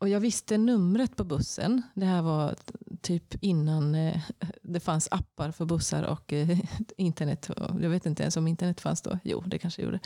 [0.00, 1.82] och jag visste numret på bussen.
[1.94, 2.56] Det här var
[3.02, 4.20] typ innan eh,
[4.62, 6.58] det fanns appar för bussar och eh,
[6.96, 7.50] internet.
[7.80, 9.18] Jag vet inte ens om internet fanns då.
[9.24, 10.00] Jo, det kanske gjorde.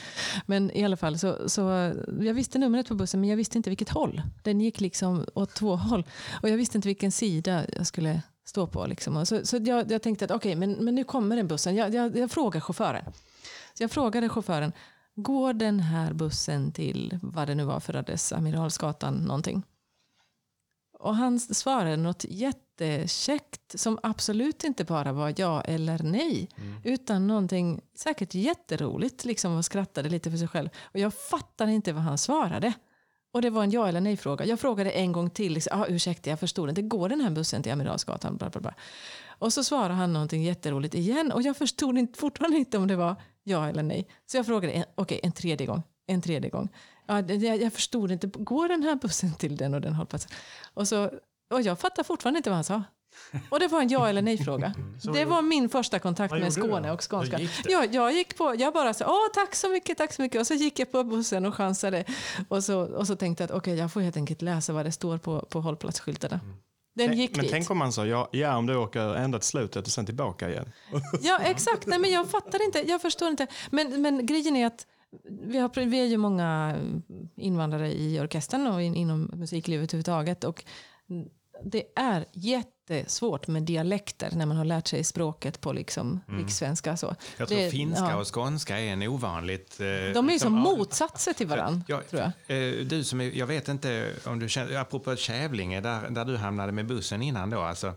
[0.47, 1.61] Men i alla fall, så, så
[2.21, 4.23] jag visste numret på bussen men jag visste inte vilket håll.
[4.43, 6.05] Den gick liksom åt två håll.
[6.43, 8.87] Och jag visste inte vilken sida jag skulle stå på.
[8.87, 9.27] Liksom.
[9.27, 11.77] Så, så jag, jag tänkte att okej, men, men nu kommer den bussen.
[11.77, 13.05] Jag, jag, jag frågar chauffören.
[13.75, 14.73] Så jag frågade chauffören,
[15.15, 19.63] går den här bussen till vad det nu var för adress, Amiralsgatan någonting?
[21.03, 26.49] Och han svarade något jättekäckt som absolut inte bara var ja eller nej.
[26.85, 30.69] Utan någonting säkert jätteroligt liksom och skrattade lite för sig själv.
[30.83, 32.73] Och jag fattade inte vad han svarade.
[33.33, 34.45] Och det var en ja eller nej fråga.
[34.45, 35.53] Jag frågade en gång till.
[35.53, 36.83] Liksom, ah, ursäkta, jag förstod inte.
[36.83, 38.37] Går den här bussen till Amiralsgatan?
[38.37, 38.75] Bla, bla, bla.
[39.39, 41.33] Och så svarade han någonting jätteroligt igen.
[41.33, 44.09] Och jag förstod inte, fortfarande inte om det var ja eller nej.
[44.27, 45.83] Så jag frågade en, okej, en tredje gång.
[46.13, 46.69] En tredje gång.
[47.07, 48.27] Ja, det- jag, jag förstod inte.
[48.27, 50.31] Går den här bussen till den och den hållplatsen?
[50.75, 51.11] Och, så,
[51.51, 52.83] och jag fattar fortfarande inte vad han sa.
[53.51, 54.75] Och det var en ja eller nej-fråga.
[55.03, 57.37] Så Det var min första kontakt med Skåne och skånska.
[57.37, 57.73] Hur gick det?
[57.73, 60.41] Ja, jag gick på, jag bara sa åh tack så mycket, tack så mycket.
[60.41, 62.05] Och så gick jag på bussen och chansade.
[62.49, 64.93] Och så, och så tänkte jag att okej, jag får helt enkelt läsa vad det
[64.93, 66.41] står på, på hållplatsskyltarna.
[66.45, 66.57] Mm.
[66.95, 67.51] Den gick men dit.
[67.53, 70.51] tänk om man sa ja, ja om du åker ända till slutet och sen tillbaka
[70.51, 70.73] igen.
[71.23, 71.87] Ja, exakt.
[71.87, 72.89] Nej, men jag fattar inte.
[72.89, 73.47] Jag förstår inte.
[73.71, 74.87] Men, men grejen är att
[75.31, 76.77] vi, har, vi är ju många
[77.37, 80.45] invandrare i orkestern och in, inom musiklivet överhuvudtaget.
[80.45, 80.65] Och
[81.65, 86.97] det är jättesvårt med dialekter när man har lärt sig språket på liksom rikssvenska.
[86.97, 87.15] Så.
[87.37, 88.17] Jag tror Det- finska ja.
[88.17, 89.81] och skånska är en ovanligt...
[89.81, 92.69] eh, De är liksom, som ja, motsatser till varandra, Ja, tror jag.
[92.79, 96.37] eh, Du som är, jag vet inte om du känner, apropå Kävlinge, där, där du
[96.37, 97.95] hamnade med bussen innan då, alltså.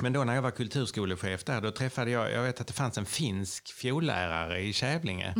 [0.00, 2.98] Men då när jag var kulturskolechef där, då träffade jag, jag vet att det fanns
[2.98, 5.34] en finsk fiollärare i Kävlinge.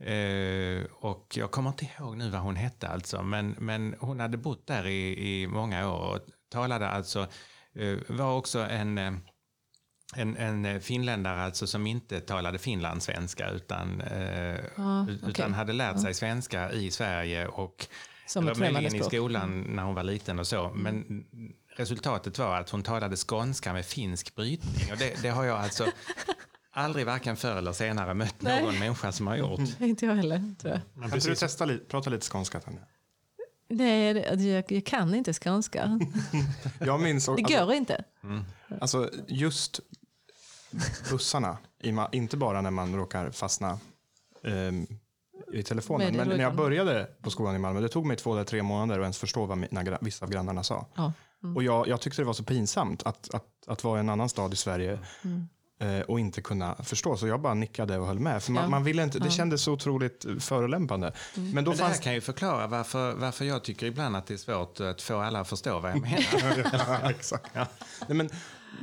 [0.00, 4.36] Eh, och jag kommer inte ihåg nu vad hon hette alltså, men, men hon hade
[4.36, 6.18] bott där i, i många år och
[6.52, 7.26] talade alltså,
[7.74, 9.12] eh, var också en, eh,
[10.16, 15.50] en, en finländare alltså som inte talade finlandssvenska utan, eh, Ja, utan okej.
[15.52, 17.86] hade lärt sig svenska i Sverige och
[18.26, 19.00] Som eller möjligen i språk.
[19.00, 19.10] Mm.
[19.10, 20.72] skolan när hon var liten och så.
[20.74, 21.24] Men
[21.76, 24.92] resultatet var att hon talade skånska med finsk brytning.
[24.92, 25.86] Och det, det har jag alltså
[26.80, 28.62] aldrig varken förr eller senare mött Nej.
[28.62, 29.60] någon människa som har gjort.
[29.80, 30.80] Inte jag heller, tror jag.
[30.94, 32.80] Men Kan du precis, testa lite, prata lite skånska Tanja?
[33.68, 36.00] Nej, det- jag, jag kan inte skånska.
[36.78, 38.04] Jag minns Det alltså, går inte.
[38.80, 39.80] alltså just
[41.10, 41.58] bussarna,
[42.12, 43.78] inte bara när man råkar fastna
[44.44, 44.86] ehm,
[45.52, 46.16] i telefonen.
[46.16, 49.00] Men när jag började på skolan i Malmö, det tog mig två eller tre månader
[49.00, 50.86] att ens förstå vad mina, vissa av grannarna sa.
[50.94, 51.12] Ja.
[51.56, 54.28] Och jag, jag tyckte det var så pinsamt att, att, att vara i en annan
[54.28, 55.48] stad i Sverige Mm.
[55.80, 57.16] Eh, och inte kunna förstå.
[57.16, 58.42] Så jag bara nickade och höll med.
[58.42, 58.68] För man, Ja.
[58.70, 61.12] man ville inte, det kändes så otroligt förolämpande.
[61.36, 61.50] Mm.
[61.50, 64.26] Men då Men det här fanns kan ju förklara varför, varför jag tycker ibland att
[64.26, 66.70] det är svårt att få alla att förstå vad jag menar.
[67.02, 67.54] ja, exakt.
[67.54, 68.30] Nej, men,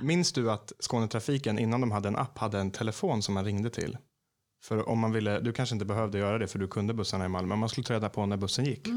[0.02, 3.70] minns du att Skånetrafiken innan de hade en app hade en telefon som man ringde
[3.70, 3.98] till?
[4.64, 7.28] För om man ville, du kanske inte behövde göra det för du kunde bussarna i
[7.28, 8.88] Malmö, men man skulle ta reda på när bussen gick.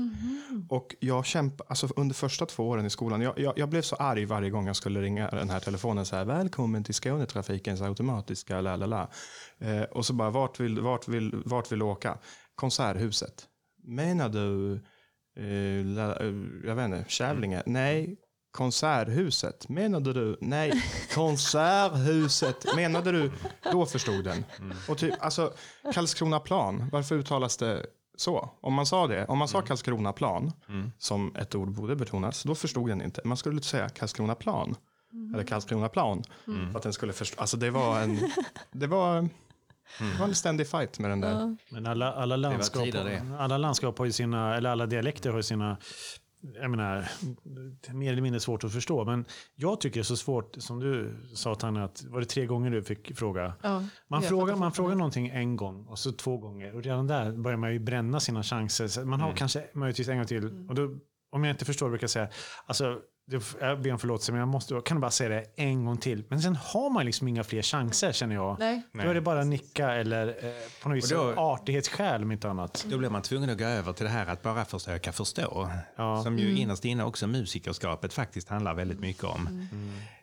[0.68, 3.96] Och jag kämpade, alltså under första två åren i skolan, jag, jag, jag blev så
[3.96, 8.61] arg varje gång jag skulle ringa den här telefonen så här, välkommen till Skånetrafikens automatiska
[8.61, 9.11] la la la.
[9.58, 12.18] Eh, och så bara, vart vill, vart, vill, vart vill du åka?
[12.54, 13.46] Konserthuset.
[13.82, 14.74] Menar du,
[15.36, 16.34] eh, la, eh,
[16.64, 17.62] jag vet inte, Kävlinge?
[17.66, 18.16] Nej,
[18.53, 19.68] Konserthuset.
[19.68, 20.36] Menade du?
[20.40, 20.82] Nej,
[21.14, 22.76] Konserthuset.
[22.76, 23.32] Menade du?
[23.72, 24.44] Då förstod den.
[24.88, 25.53] Och typ, alltså,
[25.94, 27.86] Karlskronaplan, varför uttalas det
[28.16, 28.51] så?
[28.61, 30.53] Om man sa det, om man sa Karlskronaplan,
[30.98, 33.20] som ett ord borde betonas, då förstod den inte.
[33.24, 34.76] Man skulle säga Karlskronaplan.
[35.34, 36.24] Eller Karlskronaplan.
[36.44, 37.40] För att den skulle förstå.
[37.40, 38.18] Alltså det var en,
[38.72, 39.22] det var,
[39.98, 41.57] det var en ständig fight med den där.
[41.70, 42.82] men alla, alla, landskap,
[43.38, 45.76] alla landskap har ju sina, eller alla dialekter har ju sina,
[46.41, 47.09] jag menar,
[47.95, 49.05] mer eller mindre svårt att förstå.
[49.05, 49.24] Men
[49.55, 52.70] jag tycker det är så svårt, som du sa Tanja, att var det tre gånger
[52.70, 53.55] du fick fråga?
[53.62, 56.74] Ja, Man frågar, man frågar någonting en gång och så två gånger.
[56.74, 58.88] Och redan där börjar man ju bränna sina chanser.
[58.88, 60.66] Så man har kanske möjligtvis en gång till.
[60.68, 60.99] Och då,
[61.30, 62.28] om jag inte förstår brukar jag säga,
[62.66, 62.99] alltså,
[63.61, 66.24] jag ber om förlåtelse men jag måste, kan bara säga det en gång till.
[66.28, 68.57] Men sen har man liksom inga fler chanser känner jag.
[68.59, 68.83] Nej.
[68.93, 70.53] Då är det bara nicka eller eh,
[70.83, 72.85] på något vis artighetsskäl om inte annat.
[72.89, 75.70] Då blir man tvungen att gå över till det här att bara försöka förstå.
[75.97, 76.22] Ja.
[76.22, 79.68] Som ju innerst inne också musikerskapet faktiskt handlar väldigt mycket om.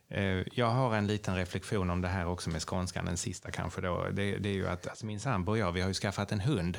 [0.09, 3.81] Eh, Jag har en liten reflektion om det här också med skånskan, den sista kanske
[3.81, 4.07] då.
[4.13, 6.39] Det, det är ju att alltså min sambo och jag, vi har ju skaffat en
[6.39, 6.77] hund.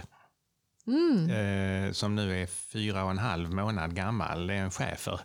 [1.31, 4.47] Eh, som nu är fyra och en halv månad gammal.
[4.47, 5.20] Det är en schäfer.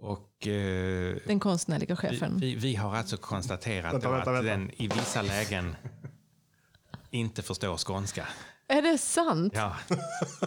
[0.00, 2.38] Och eh, Den konstnärliga vi, chefen.
[2.38, 4.50] vi, vi har alltså konstaterat Vänta, då vänta, att vänta.
[4.50, 5.76] den i vissa lägen
[7.10, 8.26] inte förstår skånska.
[8.68, 9.52] Är det sant?
[9.56, 9.76] Ja.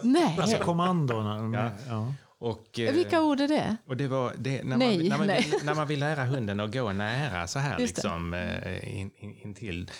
[0.02, 0.38] Nej.
[0.40, 1.58] Alltså kommandona.
[1.58, 1.70] Ja.
[1.88, 2.14] Ja.
[2.38, 3.76] Och, eh, Vilka ord är det?
[3.86, 5.52] Och det var det, när, Nej, man, när, man nej.
[5.62, 9.34] När man vill lära hunden att gå nära så här Just liksom eh, in, in,
[9.34, 9.90] in till.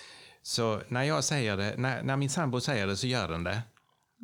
[0.42, 3.62] Så när jag säger det, när, när min sambo säger det så gör den det.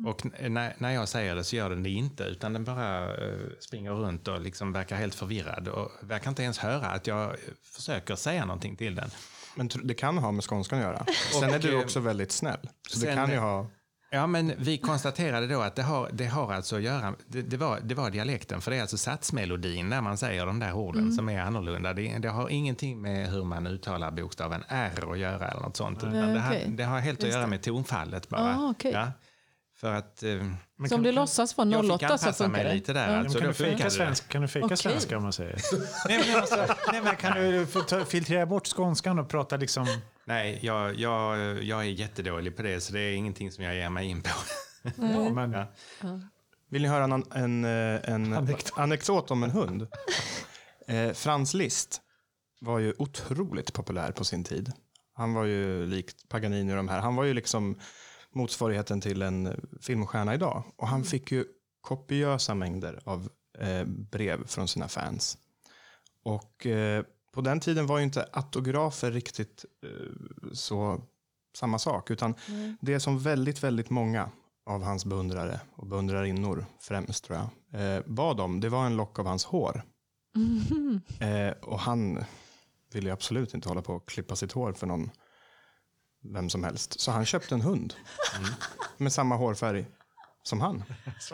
[0.05, 3.15] Och n- när, när jag säger det så gör den det inte, utan den bara
[3.15, 7.23] eh, springer runt och liksom verkar helt förvirrad och verkar inte ens höra att jag
[7.29, 7.35] eh,
[7.75, 9.09] försöker säga någonting till den.
[9.55, 11.05] Men det kan ha med skånskan att göra.
[11.39, 12.59] Sen är du eh, också väldigt snäll.
[12.89, 13.67] Så det sen- kan ju ha...
[14.11, 17.57] Ja, men vi konstaterade då att det har, det har alltså att göra, det, det,
[17.57, 21.11] var, det var dialekten, för det är alltså satsmelodin när man säger de där orden
[21.13, 21.93] som är annorlunda.
[21.93, 25.97] Det, det har ingenting med hur man uttalar bokstaven R att göra eller något sånt.
[25.97, 26.65] Utan det, har, okej.
[26.69, 27.49] det har helt att Just göra det.
[27.49, 28.55] med tonfallet bara.
[28.55, 28.91] Ah, okej.
[28.91, 29.11] ja,
[29.79, 30.29] för att eh,
[30.77, 32.73] Men Så om du låtsas vara jag fick 08 så funkar mig det?
[32.73, 33.07] lite där.
[33.07, 33.89] Men Alltså, kan, du det.
[33.91, 34.77] svenska, kan du fejka Okej.
[34.77, 35.61] svenska om man säger?
[36.07, 39.87] nej, men alltså, nej, men kan du ta, filtrera bort skånskan och prata liksom...
[40.25, 43.89] Nej, jag, jag, jag är jättedålig på det, så det är ingenting som jag ger
[43.89, 44.29] mig in på.
[44.97, 45.67] Ja, men, Ja.
[46.71, 48.73] Vill ni höra en, en, eh, en Anekdot.
[48.79, 49.87] anekdot om en hund?
[50.87, 52.01] Eh, Frans Liszt
[52.61, 54.71] var ju otroligt populär på sin tid.
[55.13, 56.99] Han var ju likt Paganini och de här.
[56.99, 57.79] Han var ju liksom
[58.35, 60.63] motsvarigheten till en filmstjärna idag.
[60.77, 61.45] Och han fick ju
[61.81, 65.37] kopiösa mängder av eh, brev från sina fans.
[66.23, 67.03] Och eh,
[67.33, 71.01] på den tiden var ju inte autografer riktigt eh, så
[71.57, 72.11] samma sak.
[72.11, 72.35] Utan
[72.81, 74.29] det som väldigt, väldigt många
[74.65, 79.19] av hans beundrare och beundrarinnor främst tror jag eh, bad om, det var en lock
[79.19, 79.83] av hans hår.
[81.19, 82.23] Eh, och han
[82.93, 85.11] ville ju absolut inte hålla på och klippa sitt hår för någon,
[86.23, 86.99] vem som helst.
[86.99, 87.93] Så han köpte en hund
[88.97, 89.85] med samma hårfärg
[90.43, 90.83] som han.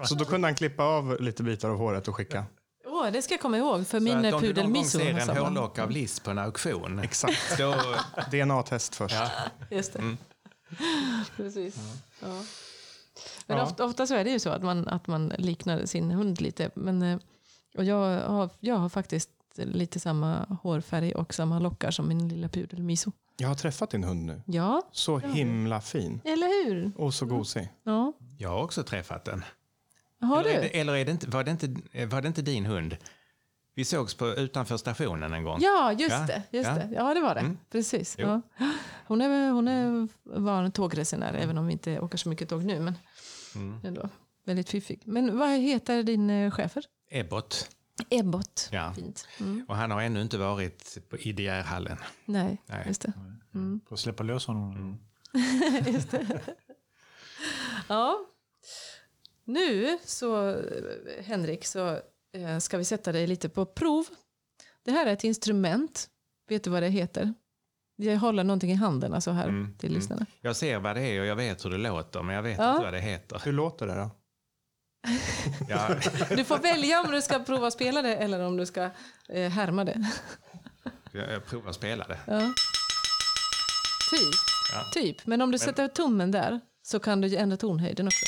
[0.06, 2.46] Så då kunde han klippa av lite bitar av håret och skicka.
[2.86, 4.82] Åh, det ska jag komma ihåg, för Så min att om du pudel någon gång
[4.82, 7.58] Miso ser en hårlock av Liss på en auktion, Exakt.
[7.58, 7.76] då,
[8.32, 9.16] DNA-test först.
[9.16, 9.30] ja,
[9.72, 10.18] Just det.
[11.36, 11.76] Precis.
[12.22, 12.42] Ja.
[13.48, 13.64] Men Ja.
[13.64, 16.70] ofta, ofta så är det ju så att man, att man liknar sin hund lite.
[16.76, 17.18] Men, eh,
[17.78, 22.50] och jag, har, jag har faktiskt lite samma hårfärg och samma lockar som min lilla
[22.50, 23.12] pudel Miso.
[23.38, 24.42] Jag har träffat din hund nu.
[24.46, 26.22] Ja, Så himla fin.
[26.26, 26.92] eller hur?
[26.98, 27.70] Och så gosig.
[27.84, 28.14] Ja.
[28.38, 29.44] jag har också träffat den.
[30.22, 30.62] Har eller är du?
[30.62, 31.68] det, eller är det inte, var, det inte,
[32.06, 32.98] var det inte din hund?
[33.76, 35.60] Vi sågs på, utanför stationen en gång.
[35.62, 36.44] Ja, just Ja, det.
[36.58, 36.76] Just ja.
[36.76, 36.90] det.
[36.96, 37.40] Ja, det var det.
[37.42, 37.58] Mm.
[37.72, 38.16] Precis.
[38.20, 38.42] Ja.
[39.08, 42.64] Hon, är, hon är, var en tågresenär, även om vi inte åker så mycket tåg
[42.64, 42.80] nu.
[42.80, 42.94] Men
[43.56, 43.80] Mm.
[43.84, 44.10] ändå.
[44.46, 45.02] Väldigt fiffig.
[45.06, 46.84] Men vad heter din eh, chefer?
[47.10, 47.70] Ebbot.
[48.10, 48.70] Ebbot.
[48.72, 48.94] Ja.
[48.94, 49.28] Fint.
[49.40, 49.66] Mm.
[49.68, 51.98] Och han har ännu inte varit på, i DR-hallen.
[52.26, 52.84] Nej, Nej.
[52.88, 53.14] just det.
[53.54, 53.82] Mm.
[53.90, 55.00] Får släppa lös honom.
[55.88, 56.42] Just det.
[57.90, 58.26] Ja.
[59.44, 60.62] Nu så,
[61.24, 62.00] Henrik, så
[62.34, 64.06] eh, ska vi sätta dig lite på prov.
[64.86, 66.10] Det här är ett instrument.
[66.50, 67.34] Vet du vad det heter?
[67.96, 70.00] Jag håller någonting i handen alltså här Mm, till mm.
[70.00, 70.26] lyssnarna.
[70.42, 72.72] Jag ser vad det är och jag vet hur det låter, men jag vet Ja.
[72.72, 73.42] inte vad det heter.
[73.46, 74.10] Hur låter det då?
[75.70, 75.88] Ja,
[76.36, 78.90] Du får välja om du ska prova spela det eller om du ska
[79.30, 80.06] eh, härma det.
[81.12, 82.18] jag jag provar att spela det.
[82.28, 82.40] Ja.
[84.12, 84.34] Typ.
[84.74, 84.84] Ja.
[84.94, 85.26] typ.
[85.28, 88.26] Men om du sätter tummen där så kan du ändra tonhöjden också.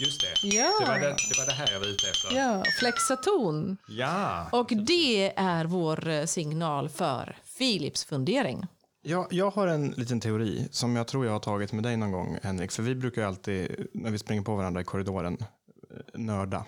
[0.00, 0.46] Just det.
[0.56, 2.36] Ja, Det var det, det var det här jag var ute efter.
[2.36, 2.64] ja.
[2.80, 3.76] flexa ton.
[3.88, 4.48] Ja.
[4.52, 8.66] Och det är vår eh, signal för Philips fundering.
[9.02, 12.12] Jag, jag har en liten teori som jag tror jag har tagit med dig någon
[12.12, 12.72] gång, Henrik.
[12.72, 15.38] För vi brukar ju alltid, när vi springer på varandra i korridoren,
[16.14, 16.66] nörda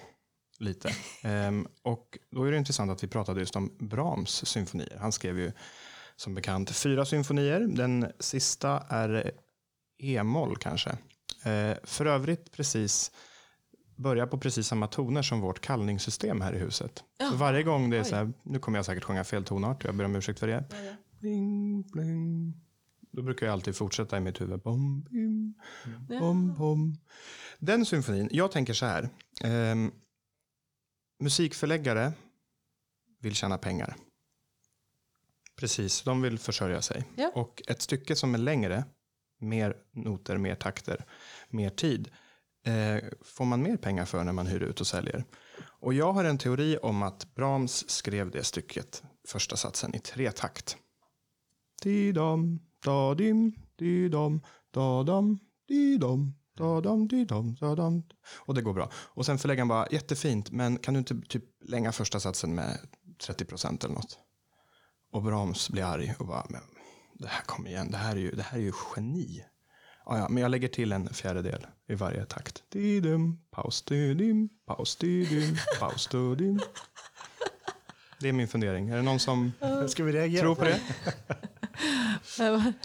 [0.59, 0.91] lite.
[1.23, 4.99] Ehm, och då är det intressant att vi pratade just om Brahms symfonier.
[5.01, 5.53] Han skrev ju
[6.17, 7.61] som bekant fyra symfonier.
[7.61, 9.31] Den sista är
[9.99, 10.91] e-moll kanske.
[11.45, 13.13] Eh, för övrigt precis
[13.97, 17.05] börjar på precis samma toner som vårt kallningssystem här i huset.
[17.19, 19.85] Jaha, Så varje gång det är så här, nu kommer jag säkert sjunga fel tonart,
[19.85, 20.65] jag ber om ursäkt för det.
[21.21, 22.55] Bling, bling.
[23.11, 24.61] Då brukar jag alltid fortsätta i mitt huvud.
[24.61, 25.55] Bom, bim,
[26.21, 26.97] bom, bom.
[27.61, 29.09] Den symfonin, jag tänker så här.
[29.45, 29.93] ehm,
[31.21, 32.13] musikförläggare
[33.21, 33.97] vill tjäna pengar.
[35.57, 37.05] Precis, de vill försörja sig.
[37.17, 37.33] Ja.
[37.35, 38.85] Och ett stycke som är längre,
[39.41, 41.05] mer noter, mer takter,
[41.49, 42.11] mer tid,
[42.65, 45.25] eh, får man mer pengar för när man hyr ut och säljer.
[45.63, 50.31] Och jag har en teori om att Brahms skrev det stycket, första satsen, i tre
[50.31, 50.77] takt.
[51.83, 54.41] Di-dam, da-dim, di-dam,
[54.71, 55.39] da-dam,
[55.69, 58.03] di-dam, da-dam, di-dam, da-dam.
[58.39, 58.91] Och det går bra.
[58.95, 62.79] Och sen förläggaren bara, jättefint, men kan du inte typ länga första satsen med
[63.27, 64.19] 30 procent eller något?
[65.13, 66.61] Och Brahms blir arg och bara, men
[67.19, 69.45] det här kommer igen, det här är ju, det här är ju geni.
[70.05, 72.63] Ja, ja, men jag lägger till en fjärdedel i varje takt.
[72.69, 76.61] Di-dim, paus, di-dim, paus, di-dim, paus, di-dim.
[78.21, 78.89] Det är min fundering.
[78.89, 79.53] Är det någon som
[79.89, 80.81] Ska vi tror på det?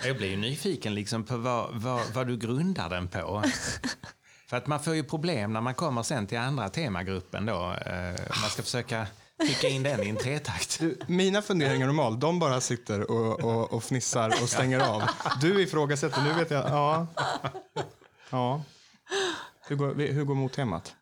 [0.04, 3.44] Jag blir ju nyfiken liksom på vad, vad, vad du grundar den på.
[4.48, 7.72] För att man får ju problem när man kommer sen till andra temagruppen då.
[7.86, 9.08] Eh, man ska försöka
[9.46, 10.80] trycka in den i en tretakt.
[10.80, 15.04] Du, mina funderingar normalt, de bara sitter och, och, och fnissar och stänger av.
[15.42, 17.08] Du ifrågasätter, nu vet jag, ja.
[18.30, 18.64] Ja.
[19.68, 20.96] Hur går, hur går mottemat?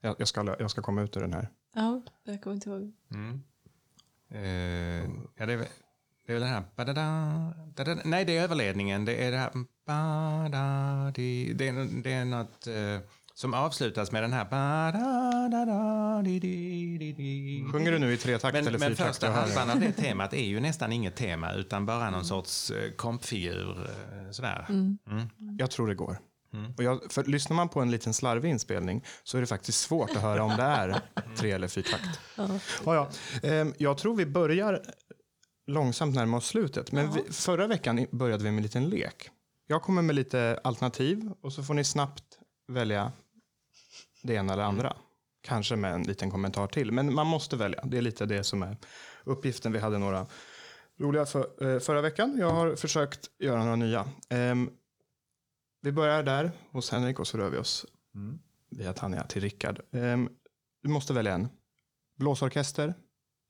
[0.00, 1.48] Jag, jag, ska, jag ska komma ut ur den här.
[1.74, 2.92] Ja, jag kommer inte ihåg.
[3.14, 3.42] Mm.
[4.30, 5.66] Eh, ja, det, är, väl-
[6.26, 6.62] det är väl det här...
[6.76, 9.04] Badada, dadada, nej, det är överledningen.
[9.04, 9.50] Det är det här...
[9.86, 12.98] Badadi, det, är, det är något eh,
[13.34, 14.44] som avslutas med den här...
[16.32, 17.64] Badadadidididi.
[17.72, 19.08] Sjunger du nu i tretakt Men, eller men fyrtakt?
[19.08, 19.72] första halvan det.
[19.72, 23.70] av det temat är ju nästan inget tema utan bara någon sorts eh, kompfigur.
[23.80, 24.66] eh, Sådär.
[24.68, 24.98] Mm.
[25.58, 26.16] Jag tror det går.
[26.54, 26.72] Mm.
[26.76, 30.10] Och jag, för lyssnar man på en liten slarvig inspelning så är det faktiskt svårt
[30.10, 31.00] att höra om det är
[31.36, 32.20] tre eller fyrtakt.
[32.36, 32.48] Ja.
[32.86, 33.08] Ja, ja.
[33.48, 34.80] Ehm, Jag tror vi börjar
[35.66, 36.92] långsamt närma oss slutet.
[36.92, 39.30] Men vi, förra veckan började vi med en liten lek.
[39.66, 42.38] Jag kommer med lite alternativ och så får ni snabbt
[42.68, 43.12] välja
[44.22, 44.96] det ena eller andra.
[45.42, 46.92] Kanske med en liten kommentar till.
[46.92, 47.80] Men man måste välja.
[47.84, 48.76] Det är lite det som är
[49.24, 49.72] uppgiften.
[49.72, 50.26] Vi hade några
[50.98, 52.36] roliga för, eh, förra veckan.
[52.38, 54.08] Jag har försökt göra några nya.
[54.28, 54.70] Ehm,
[55.80, 58.38] vi börjar där hos Henrik och så rör vi oss Mm.
[58.70, 59.80] via Tanja till Rickard.
[59.92, 60.28] Ehm,
[60.82, 61.48] du måste välja en.
[62.18, 62.94] Blåsorkester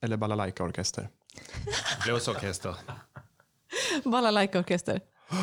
[0.03, 1.09] eller balalaikaorkester?
[2.05, 2.77] Blåsorkester.
[4.05, 5.01] Balalaika-orkester.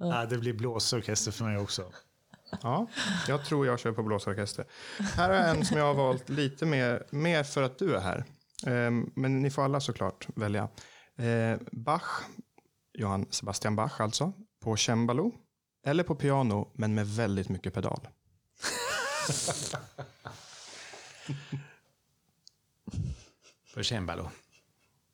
[0.00, 1.92] Ja, det blir blåsorkester för mig också.
[2.62, 2.86] Ja,
[3.28, 4.66] jag tror jag kör på blåsorkester.
[4.98, 8.24] Här är en som jag har valt lite mer, mer för att du är här.
[8.66, 10.68] Ehm, men ni får alla såklart välja.
[11.16, 12.22] Eh, Bach,
[12.94, 15.34] Johann Sebastian Bach alltså, på cembalo.
[15.86, 18.08] Eller på piano, men med väldigt mycket pedal.
[23.74, 24.30] På cembalo.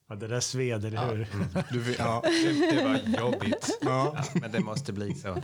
[0.09, 1.29] Ja, det där sved, eller hur?
[1.73, 3.79] Du, vi- ja, Det, det var jobbigt.
[3.81, 4.13] ja.
[4.17, 5.43] Ja, men det måste bli så.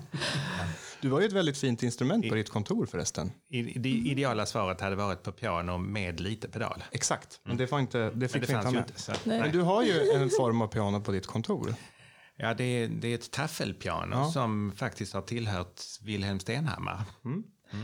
[1.00, 3.32] du har ju ett väldigt fint instrument på ditt kontor förresten.
[3.50, 6.84] I, det ideala svaret hade varit på piano med lite pedal.
[6.92, 8.88] Exakt, men det, var inte, det Men fick det vi inte fanns ha med.
[8.88, 9.00] inte.
[9.02, 9.12] Så.
[9.24, 11.74] Men du har ju en form av piano på ditt kontor.
[12.36, 14.30] Ja, det är, det är ett taffelpiano Ja.
[14.30, 17.02] som faktiskt har tillhört Wilhelm Stenhammar.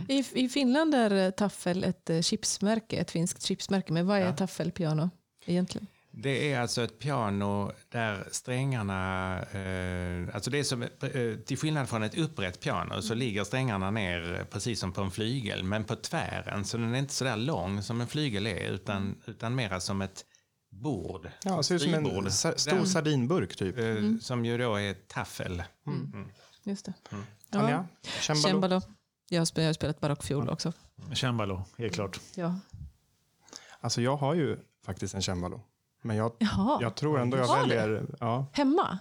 [0.08, 3.92] I, I Finland är taffel ett eh, chipsmärke, ett finskt chipsmärke.
[3.92, 4.32] Men vad är Ja.
[4.36, 5.10] taffelpiano
[5.46, 5.86] egentligen?
[6.18, 10.88] Det är alltså ett piano där strängarna, eh, alltså det är som, eh,
[11.46, 15.64] till skillnad från ett upprätt piano så ligger strängarna ner precis som på en flygel,
[15.64, 16.64] men på tvären.
[16.64, 20.02] Så den är inte så där lång som en flygel är, utan, utan mera som
[20.02, 20.24] ett
[20.68, 21.30] bord.
[21.44, 23.78] Ja, det ser ut som en stor Den, sardinburk typ.
[23.78, 25.62] eh, Som ju då är taffel.
[26.62, 26.92] Just det.
[27.50, 27.86] Tanja,
[28.20, 28.42] cembalo.
[28.48, 28.80] Cembalo.
[29.28, 30.72] Jag har spelat, spelat barockfiol också.
[31.14, 32.20] Cembalo, helt klart.
[32.34, 32.54] Ja.
[33.80, 35.60] Alltså jag har ju faktiskt en cembalo.
[36.02, 37.68] Men jag, Jaha, jag tror ändå jag Har du?
[37.68, 38.06] väljer...
[38.20, 38.98] Ja, hemma?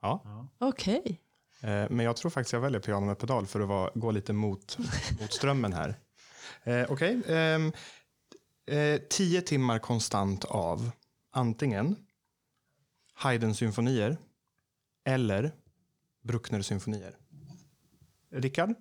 [0.00, 0.48] ja.
[0.58, 1.20] Okej.
[1.60, 4.32] Eh, men jag tror faktiskt jag väljer piano med pedal för att vara, gå lite
[4.32, 4.78] mot,
[5.20, 5.94] mot strömmen här.
[6.62, 7.22] Eh, Okej.
[7.26, 7.72] ehm,
[8.66, 10.90] eh, tio timmar konstant av
[11.30, 11.96] antingen
[13.14, 14.16] Haydns symfonier
[15.04, 15.52] eller
[16.22, 17.16] Bruckner symfonier.
[18.30, 18.74] Rickard?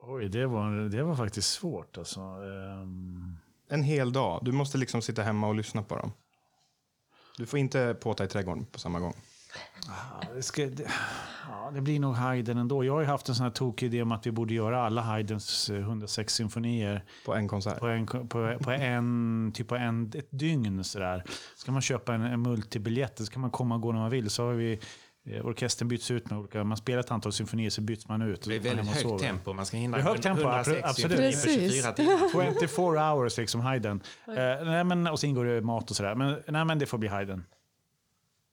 [0.00, 1.98] Oj, det var, det var faktiskt svårt.
[1.98, 2.20] Alltså.
[2.20, 3.36] Ehm,
[3.68, 4.40] En hel dag.
[4.42, 6.12] Du måste liksom sitta hemma och lyssna på dem.
[7.36, 9.14] Du får inte påta i trädgården på samma gång.
[9.86, 10.90] ja, det, ska, det,
[11.48, 12.84] ja, det blir nog Haydn ändå.
[12.84, 15.02] Jag har ju haft en sån här tokig idé om att vi borde göra alla
[15.02, 17.78] Haydns eh, 106 symfonier På en konsert.
[17.78, 20.84] på en, på, på en, typ på en, ett dygn.
[20.84, 21.24] Sådär.
[21.56, 24.30] Ska man köpa en, en multibiljett så kan man komma och gå när man vill.
[24.30, 24.78] Så har vi eh,
[25.44, 28.42] orkestern byts ut med olika, man spelar ett antal symfonier så byts man ut.
[28.42, 29.52] Det är väldigt högt tempo.
[29.52, 31.10] Man ska hindra Det är högt tempo, 106 absolut.
[31.10, 31.72] symfonier på Precis.
[31.72, 32.60] 24 timmar.
[32.60, 34.02] 24 hours liksom, Haydn.
[34.26, 36.14] Eh, nej, men, och så ingår det mat och sådär.
[36.14, 37.44] Men, nej, men det får bli Haydn.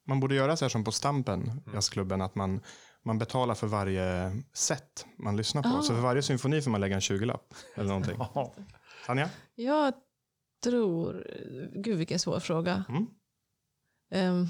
[0.07, 2.61] Man borde göra så här som på Stampen, jazzklubben, att man,
[3.03, 5.69] man betalar för varje set man lyssnar på.
[5.69, 5.81] Ah.
[5.81, 8.17] Så för varje symfoni får man lägga en 20-lapp eller någonting.
[9.05, 9.29] Tanja?
[9.55, 9.93] Jag
[10.63, 11.27] tror...
[11.75, 12.83] Gud, vilken svår fråga.
[12.89, 13.07] Mm.
[14.11, 14.47] Ehm,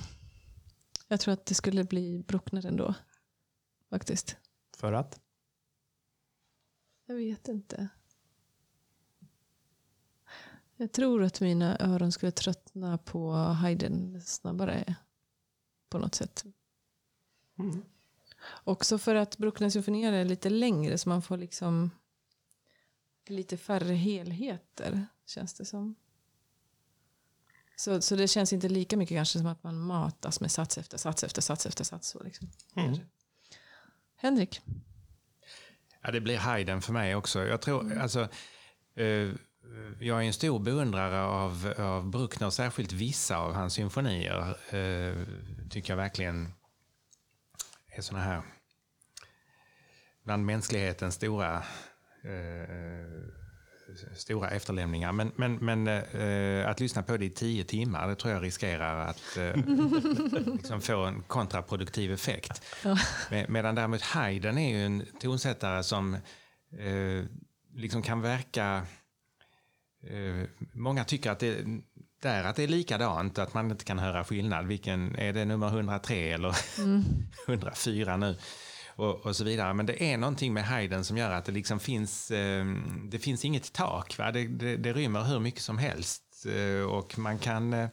[1.08, 2.95] jag tror att det skulle bli Bruckner ändå.
[3.89, 4.38] Faktiskt.
[4.78, 5.20] För att?
[7.06, 7.89] Jag vet inte.
[10.76, 14.95] Jag tror att mina öron skulle tröttna på Haydn snabbare.
[15.89, 16.45] På något sätt.
[17.60, 17.84] Mm.
[18.64, 21.91] Också för att Bruckner symfonier är lite längre så man får liksom
[23.28, 25.95] lite färre helheter känns det som.
[27.76, 30.97] Så, så det känns inte lika mycket kanske som att man matas med sats efter
[30.97, 32.07] sats efter sats efter sats.
[32.07, 32.49] Så liksom.
[32.76, 32.99] Mm.
[34.15, 34.61] Henrik?
[36.01, 37.45] Ja, det blir Haydn för mig också.
[37.45, 38.28] Jag tror, alltså,
[38.95, 39.32] eh,
[39.99, 44.57] jag är en stor beundrare av, av Bruckner, särskilt vissa av hans symfonier.
[44.76, 45.15] Eh,
[45.69, 46.53] tycker jag verkligen
[47.88, 48.41] är såna här
[50.23, 51.57] bland mänsklighetens stora
[52.23, 53.44] eh,
[54.15, 55.11] stora efterlämningar.
[55.11, 59.07] Men, men, men eh, att lyssna på det i tio timmar, det tror jag riskerar
[59.07, 59.55] att eh,
[60.53, 62.63] liksom få en kontraproduktiv effekt.
[62.83, 62.97] Ja.
[63.29, 67.25] Med, medan däremot Haydn är ju en tonsättare som eh,
[67.75, 68.86] liksom kan verka...
[70.07, 71.65] Eh, många tycker att det,
[72.21, 74.67] där att det är likadant, att man inte kan höra skillnad.
[74.67, 76.55] Vilken, är det nummer 103 eller
[77.47, 78.38] 104 nu?
[78.95, 79.73] Och, och så vidare.
[79.73, 82.65] Men det är någonting med Haydn som gör att det liksom finns, eh,
[83.11, 84.17] det finns inget tak.
[84.17, 84.31] Va?
[84.31, 86.45] Det, det, det rymmer hur mycket som helst.
[86.45, 87.89] Eh, och man kan, eh,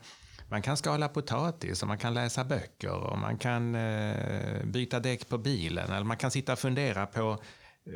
[0.49, 5.29] man kan skala potatis och man kan läsa böcker och man kan eh, byta däck
[5.29, 5.91] på bilen.
[5.91, 7.43] Eller man kan sitta och fundera på,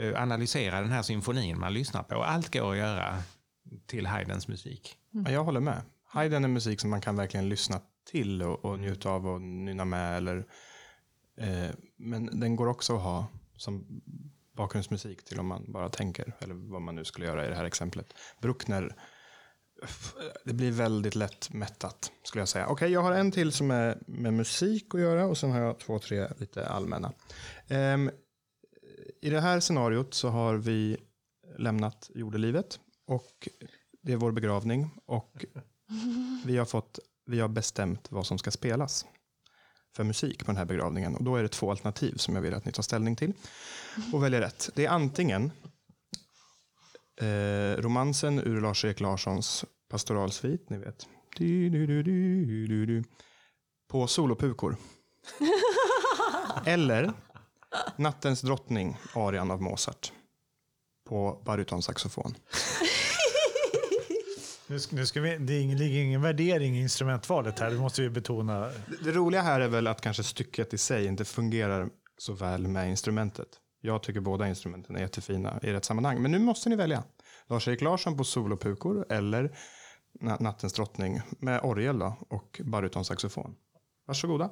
[0.00, 2.22] eh, analysera den här symfonin man lyssnar på.
[2.22, 3.22] Allt går att göra
[3.86, 4.96] till Haydns musik.
[5.14, 5.32] Mm.
[5.32, 5.82] jag håller med.
[6.08, 7.80] Haydn är musik som man kan verkligen lyssna
[8.10, 10.16] till och, och njuta av och nynna med.
[10.16, 10.44] Eller,
[11.36, 13.26] eh, men den går också att ha
[13.56, 14.02] som
[14.56, 17.64] bakgrundsmusik till om man bara tänker, eller vad man nu skulle göra i det här
[17.64, 18.14] exemplet.
[18.40, 18.96] Bruckner,
[20.44, 22.66] det blir väldigt lätt mättat skulle jag säga.
[22.66, 25.78] Okej, jag har en till som är med musik att göra och sen har jag
[25.78, 27.12] två, tre lite allmänna.
[27.68, 28.10] Ehm,
[29.22, 30.96] I det här scenariot så har vi
[31.58, 33.48] lämnat jordelivet och
[34.02, 35.44] det är vår begravning och
[36.44, 39.06] vi har, fått, vi har bestämt vad som ska spelas
[39.96, 41.16] för musik på den här begravningen.
[41.16, 43.32] Och då är det två alternativ som jag vill att ni tar ställning till
[44.12, 44.70] och väljer rätt.
[44.74, 45.52] Det är antingen
[47.20, 51.06] eh, romansen ur Lars-Erik Larssons pastoralsvit, ni vet.
[51.36, 53.04] Du, du, du, du, du, du,
[53.88, 54.76] på solopukor.
[56.66, 57.12] Eller
[57.96, 60.12] Nattens drottning, arian av Mozart.
[61.08, 62.34] På barytonsaxofon.
[64.68, 68.10] Nu ska, nu ska vi, det ligger ingen värdering i instrumentvalet här, det måste vi
[68.10, 68.60] betona.
[68.60, 68.72] Det,
[69.04, 72.90] det roliga här är väl att kanske stycket i sig inte fungerar så väl med
[72.90, 73.48] instrumentet.
[73.80, 76.22] Jag tycker båda instrumenten är jättefina i rätt sammanhang.
[76.22, 77.04] Men nu måste ni välja.
[77.46, 79.56] Lars-Erik Larsson på solopukor eller
[80.20, 83.56] Na- Nattens drottning med orgel då, och barytonsaxofon.
[84.06, 84.50] Varsågoda.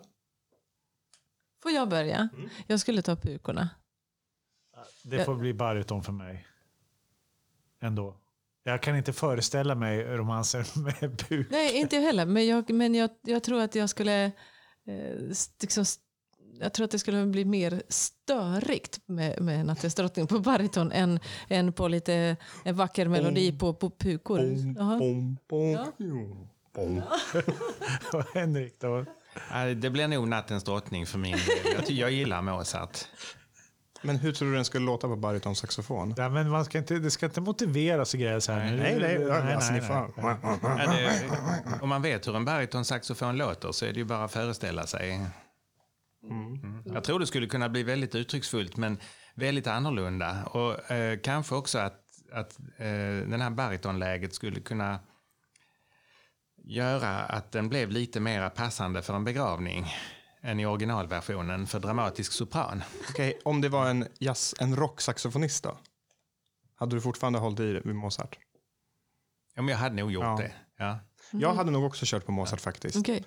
[1.63, 2.29] Får jag börja?
[2.67, 3.71] Jag skulle ta pukorna.
[5.05, 6.47] Det får bli baryton för mig.
[7.81, 8.21] Ändå.
[8.67, 11.47] Jag kan inte föreställa mig romanser med buk.
[11.51, 12.27] Nej, inte jag heller.
[12.27, 14.25] Men jag, men jag, jag tror att jag skulle...
[14.25, 14.33] Eh,
[15.61, 15.85] liksom,
[16.61, 21.21] jag tror att det skulle bli mer störigt med, med Nattens drottning på bariton än,
[21.49, 24.41] än på lite en vacker melodi på, på pukor.
[24.77, 24.99] Jaha.
[24.99, 25.87] Bom, bom, Ja.
[26.75, 27.03] bom.
[28.13, 29.05] Och Henrik då?
[29.77, 31.75] Det blir nog Nattens drottning för min del.
[31.75, 32.99] Jag, jag gillar Mozart.
[34.05, 36.15] Men hur tror du den skulle låta på barytonsaxofon?
[36.17, 38.65] Ja, men man ska inte, det ska inte motiveras och grejer så här.
[38.65, 39.89] Nej, nej, nej, alltså, nej, ni nej.
[39.89, 40.13] får...
[40.63, 44.33] Ja, det, om man vet hur en barytonsaxofon låter så är det ju bara att
[44.33, 45.21] föreställa sig.
[46.31, 46.83] Mm.
[46.85, 48.99] Jag tror det skulle kunna bli väldigt uttrycksfullt men
[49.35, 50.45] väldigt annorlunda.
[50.45, 52.01] Och eh, kanske också att,
[52.33, 52.87] att eh,
[53.29, 54.99] den här barytonläget skulle kunna
[56.65, 59.87] göra att den blev lite mer passande för en begravning
[60.45, 62.83] än i originalversionen för dramatisk sopran.
[63.11, 65.79] Okej, om det var en, jazz, en rocksaxofonist då?
[66.75, 68.39] Hade du fortfarande hållit i vid Mozart?
[69.55, 70.37] Ja, men jag hade nog gjort Ja.
[70.39, 70.53] det.
[70.77, 70.99] Ja.
[71.33, 72.97] Jag hade nog också kört på Mozart faktiskt.
[72.97, 73.25] Okej.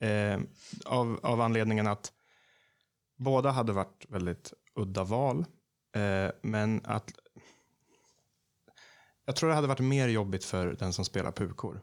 [0.00, 0.40] Eh,
[0.84, 2.12] av, av anledningen att
[3.16, 5.44] båda hade varit väldigt udda val.
[5.96, 7.12] Eh, men att
[9.24, 11.80] jag tror det hade varit mer jobbigt för den som spelar pukor.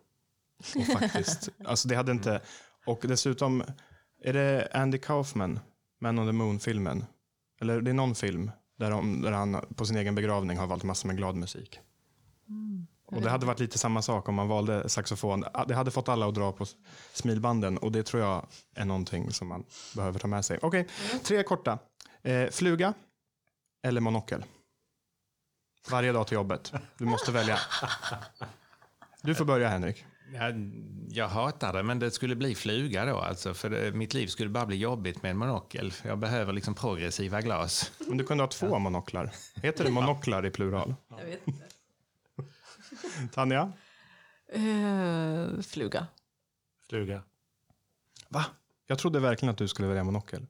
[0.76, 2.42] Och faktiskt, alltså det hade inte,
[2.86, 3.64] och dessutom,
[4.24, 5.60] är det Andy Kaufman,
[6.02, 7.06] Man on the Moon-filmen?
[7.62, 10.84] Eller det är någon film där, de, där han på sin egen begravning har valt
[10.84, 11.80] massor med glad musik.
[13.06, 15.46] Och det hade varit lite samma sak om man valde saxofon.
[15.68, 16.66] Det hade fått alla att dra på
[17.14, 19.64] smilbanden och det tror jag är någonting som man
[19.96, 20.60] behöver ta med sig.
[20.62, 20.88] Okej,
[21.24, 21.80] tre korta.
[22.22, 22.94] Eh, fluga
[23.84, 24.46] eller monokel?
[25.92, 26.74] Varje dag till jobbet.
[26.98, 27.60] Du måste välja.
[29.22, 30.06] Du får börja Henrik.
[30.34, 30.72] Jag,
[31.10, 33.18] jag hatar det, men det skulle bli fluga då.
[33.20, 35.92] Alltså, för det, mitt liv skulle bara bli jobbigt med en monokel.
[35.92, 37.92] För jag behöver liksom progressiva glas.
[38.08, 39.32] Men du kunde ha två monoklar.
[39.56, 40.96] Heter det monoklar i plural?
[41.10, 41.64] Jag vet inte.
[43.34, 43.72] Tanja?
[44.54, 46.08] Eh, fluga.
[46.90, 47.22] Fluga.
[48.30, 48.46] Va?
[48.88, 50.48] Jag trodde verkligen att du skulle välja monokel.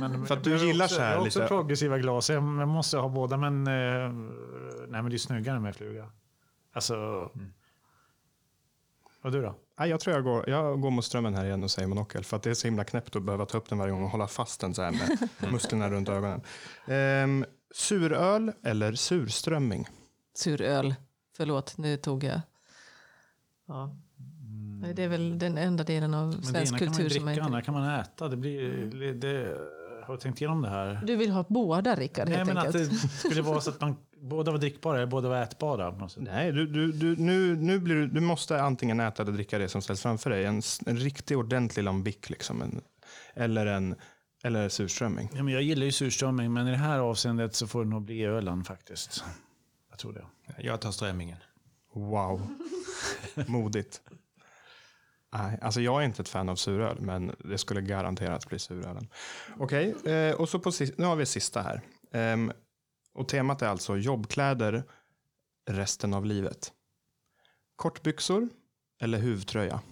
[0.00, 2.30] Men, För att du jag gillar också, så här Jag har också lite- progressiva glas.
[2.30, 4.12] Jag, jag måste ha båda, men, eh,
[4.88, 6.10] nej, men det är snyggare med fluga.
[6.72, 7.30] Alltså...
[9.22, 9.54] Och du då?
[9.78, 12.24] Nej, jag tror jag går, jag går mot strömmen här igen och säger monokel.
[12.24, 14.10] För att det är så himla knäppt att behöva ta upp den varje gång och
[14.10, 15.18] hålla fast den så här med
[15.52, 16.40] musklerna runt ögonen.
[16.86, 17.44] Ehm,
[17.74, 19.86] suröl eller surströmming?
[20.34, 20.94] Suröl.
[21.36, 22.40] Förlåt, nu tog jag...
[23.66, 23.96] Ja.
[24.82, 27.38] Nej, Det är väl den enda delen av Men svensk man kultur ju som dricka,
[27.38, 27.66] jag andra inte...
[27.66, 28.28] kan man äta.
[28.28, 29.58] Det blir, det,
[30.06, 31.00] har du tänkt igenom det här?
[31.04, 32.90] Du vill ha båda, Rickard, Nej, helt men att enkelt.
[33.02, 36.08] det skulle vara så att man båda var drickbara eller båda var ätbara.
[36.16, 39.68] Nej, du, du, du, nu, nu blir du, du måste antingen äta eller dricka det
[39.68, 40.44] som ställs framför dig.
[40.44, 42.62] En, en riktig ordentlig lambic liksom.
[42.62, 42.80] En,
[43.34, 43.94] eller en
[44.42, 45.30] eller surströmming.
[45.34, 48.02] Ja, men jag gillar ju surströmming, men i det här avseendet så får det nog
[48.02, 49.24] bli ölen faktiskt.
[49.90, 50.24] Jag tror det.
[50.58, 51.38] Jag tar strömmingen.
[51.94, 52.48] Wow,
[53.46, 54.00] modigt.
[55.32, 59.08] Nej, alltså jag är inte ett fan av suröl, men det skulle garanterat bli surölen.
[59.58, 61.80] Okej, eh, och så på nu har vi sista här.
[63.14, 64.84] Och temat är alltså jobbkläder
[65.70, 66.72] resten av livet.
[67.76, 68.48] Kortbyxor
[69.00, 69.80] eller huvtröja?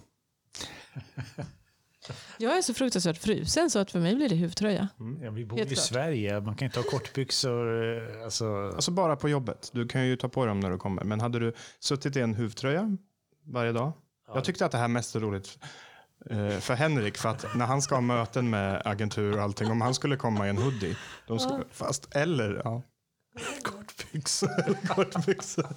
[2.37, 4.87] Jag är så fruktansvärt frusen så att för mig blir det huvtröja.
[5.21, 5.85] Ja, vi bor Helt i klart.
[5.85, 7.83] Sverige, man kan inte ha kortbyxor.
[8.17, 9.69] eh, Alltså, Alltså bara på jobbet.
[9.73, 11.03] Du kan ju ta på dem när du kommer.
[11.03, 12.97] Men hade du suttit i en huvtröja
[13.45, 13.91] varje dag?
[14.33, 15.59] Jag tyckte att det här mest är roligt
[16.29, 17.17] eh, för Henrik.
[17.17, 19.71] För att när han ska ha möten med agentur och allting.
[19.71, 20.97] Om han skulle komma i en hoodie.
[21.27, 22.81] De skulle, fast, eller, ja.
[23.63, 24.87] Kortbyxor.
[24.87, 25.67] Kortbyxor.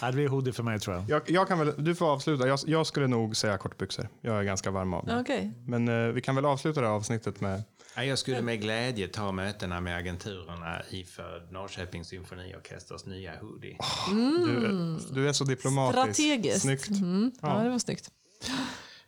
[0.00, 1.04] Ja, det blir hoodie för mig tror jag.
[1.10, 2.48] Jag, jag kan väl, du får avsluta.
[2.48, 4.08] Jag, jag skulle nog säga kortbyxor.
[4.20, 5.20] Jag är ganska varm av mig.
[5.20, 5.52] Okej.
[5.66, 7.62] Men eh, vi kan väl avsluta det här avsnittet med...
[7.96, 13.76] Ja, Jag skulle med glädje ta mötena med agenturerna iförd Norrköpings symfoniorkesters nya hoodie.
[14.10, 16.02] Du, du är så diplomatisk.
[16.02, 16.62] Strategiskt.
[16.62, 16.88] Snyggt.
[16.88, 17.32] Mm.
[17.42, 17.58] Ja.
[17.58, 17.64] Ja.
[17.64, 18.10] det var snyggt.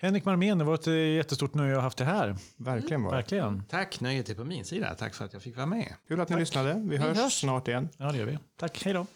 [0.00, 2.36] Henrik Marmén, det var ett eh, jättestort nöje att ha haft det här.
[2.56, 3.10] Verkligen var.
[3.10, 3.62] Verkligen.
[3.70, 4.94] Tack, nöjet är på min sida.
[4.94, 5.94] Tack för att jag fick vara med.
[6.08, 6.74] Kul att ni lyssnade.
[6.84, 7.32] Vi hörs hörs.
[7.32, 7.88] snart igen.
[7.96, 8.38] Ja, det gör vi.
[8.56, 9.06] Tack, hej då.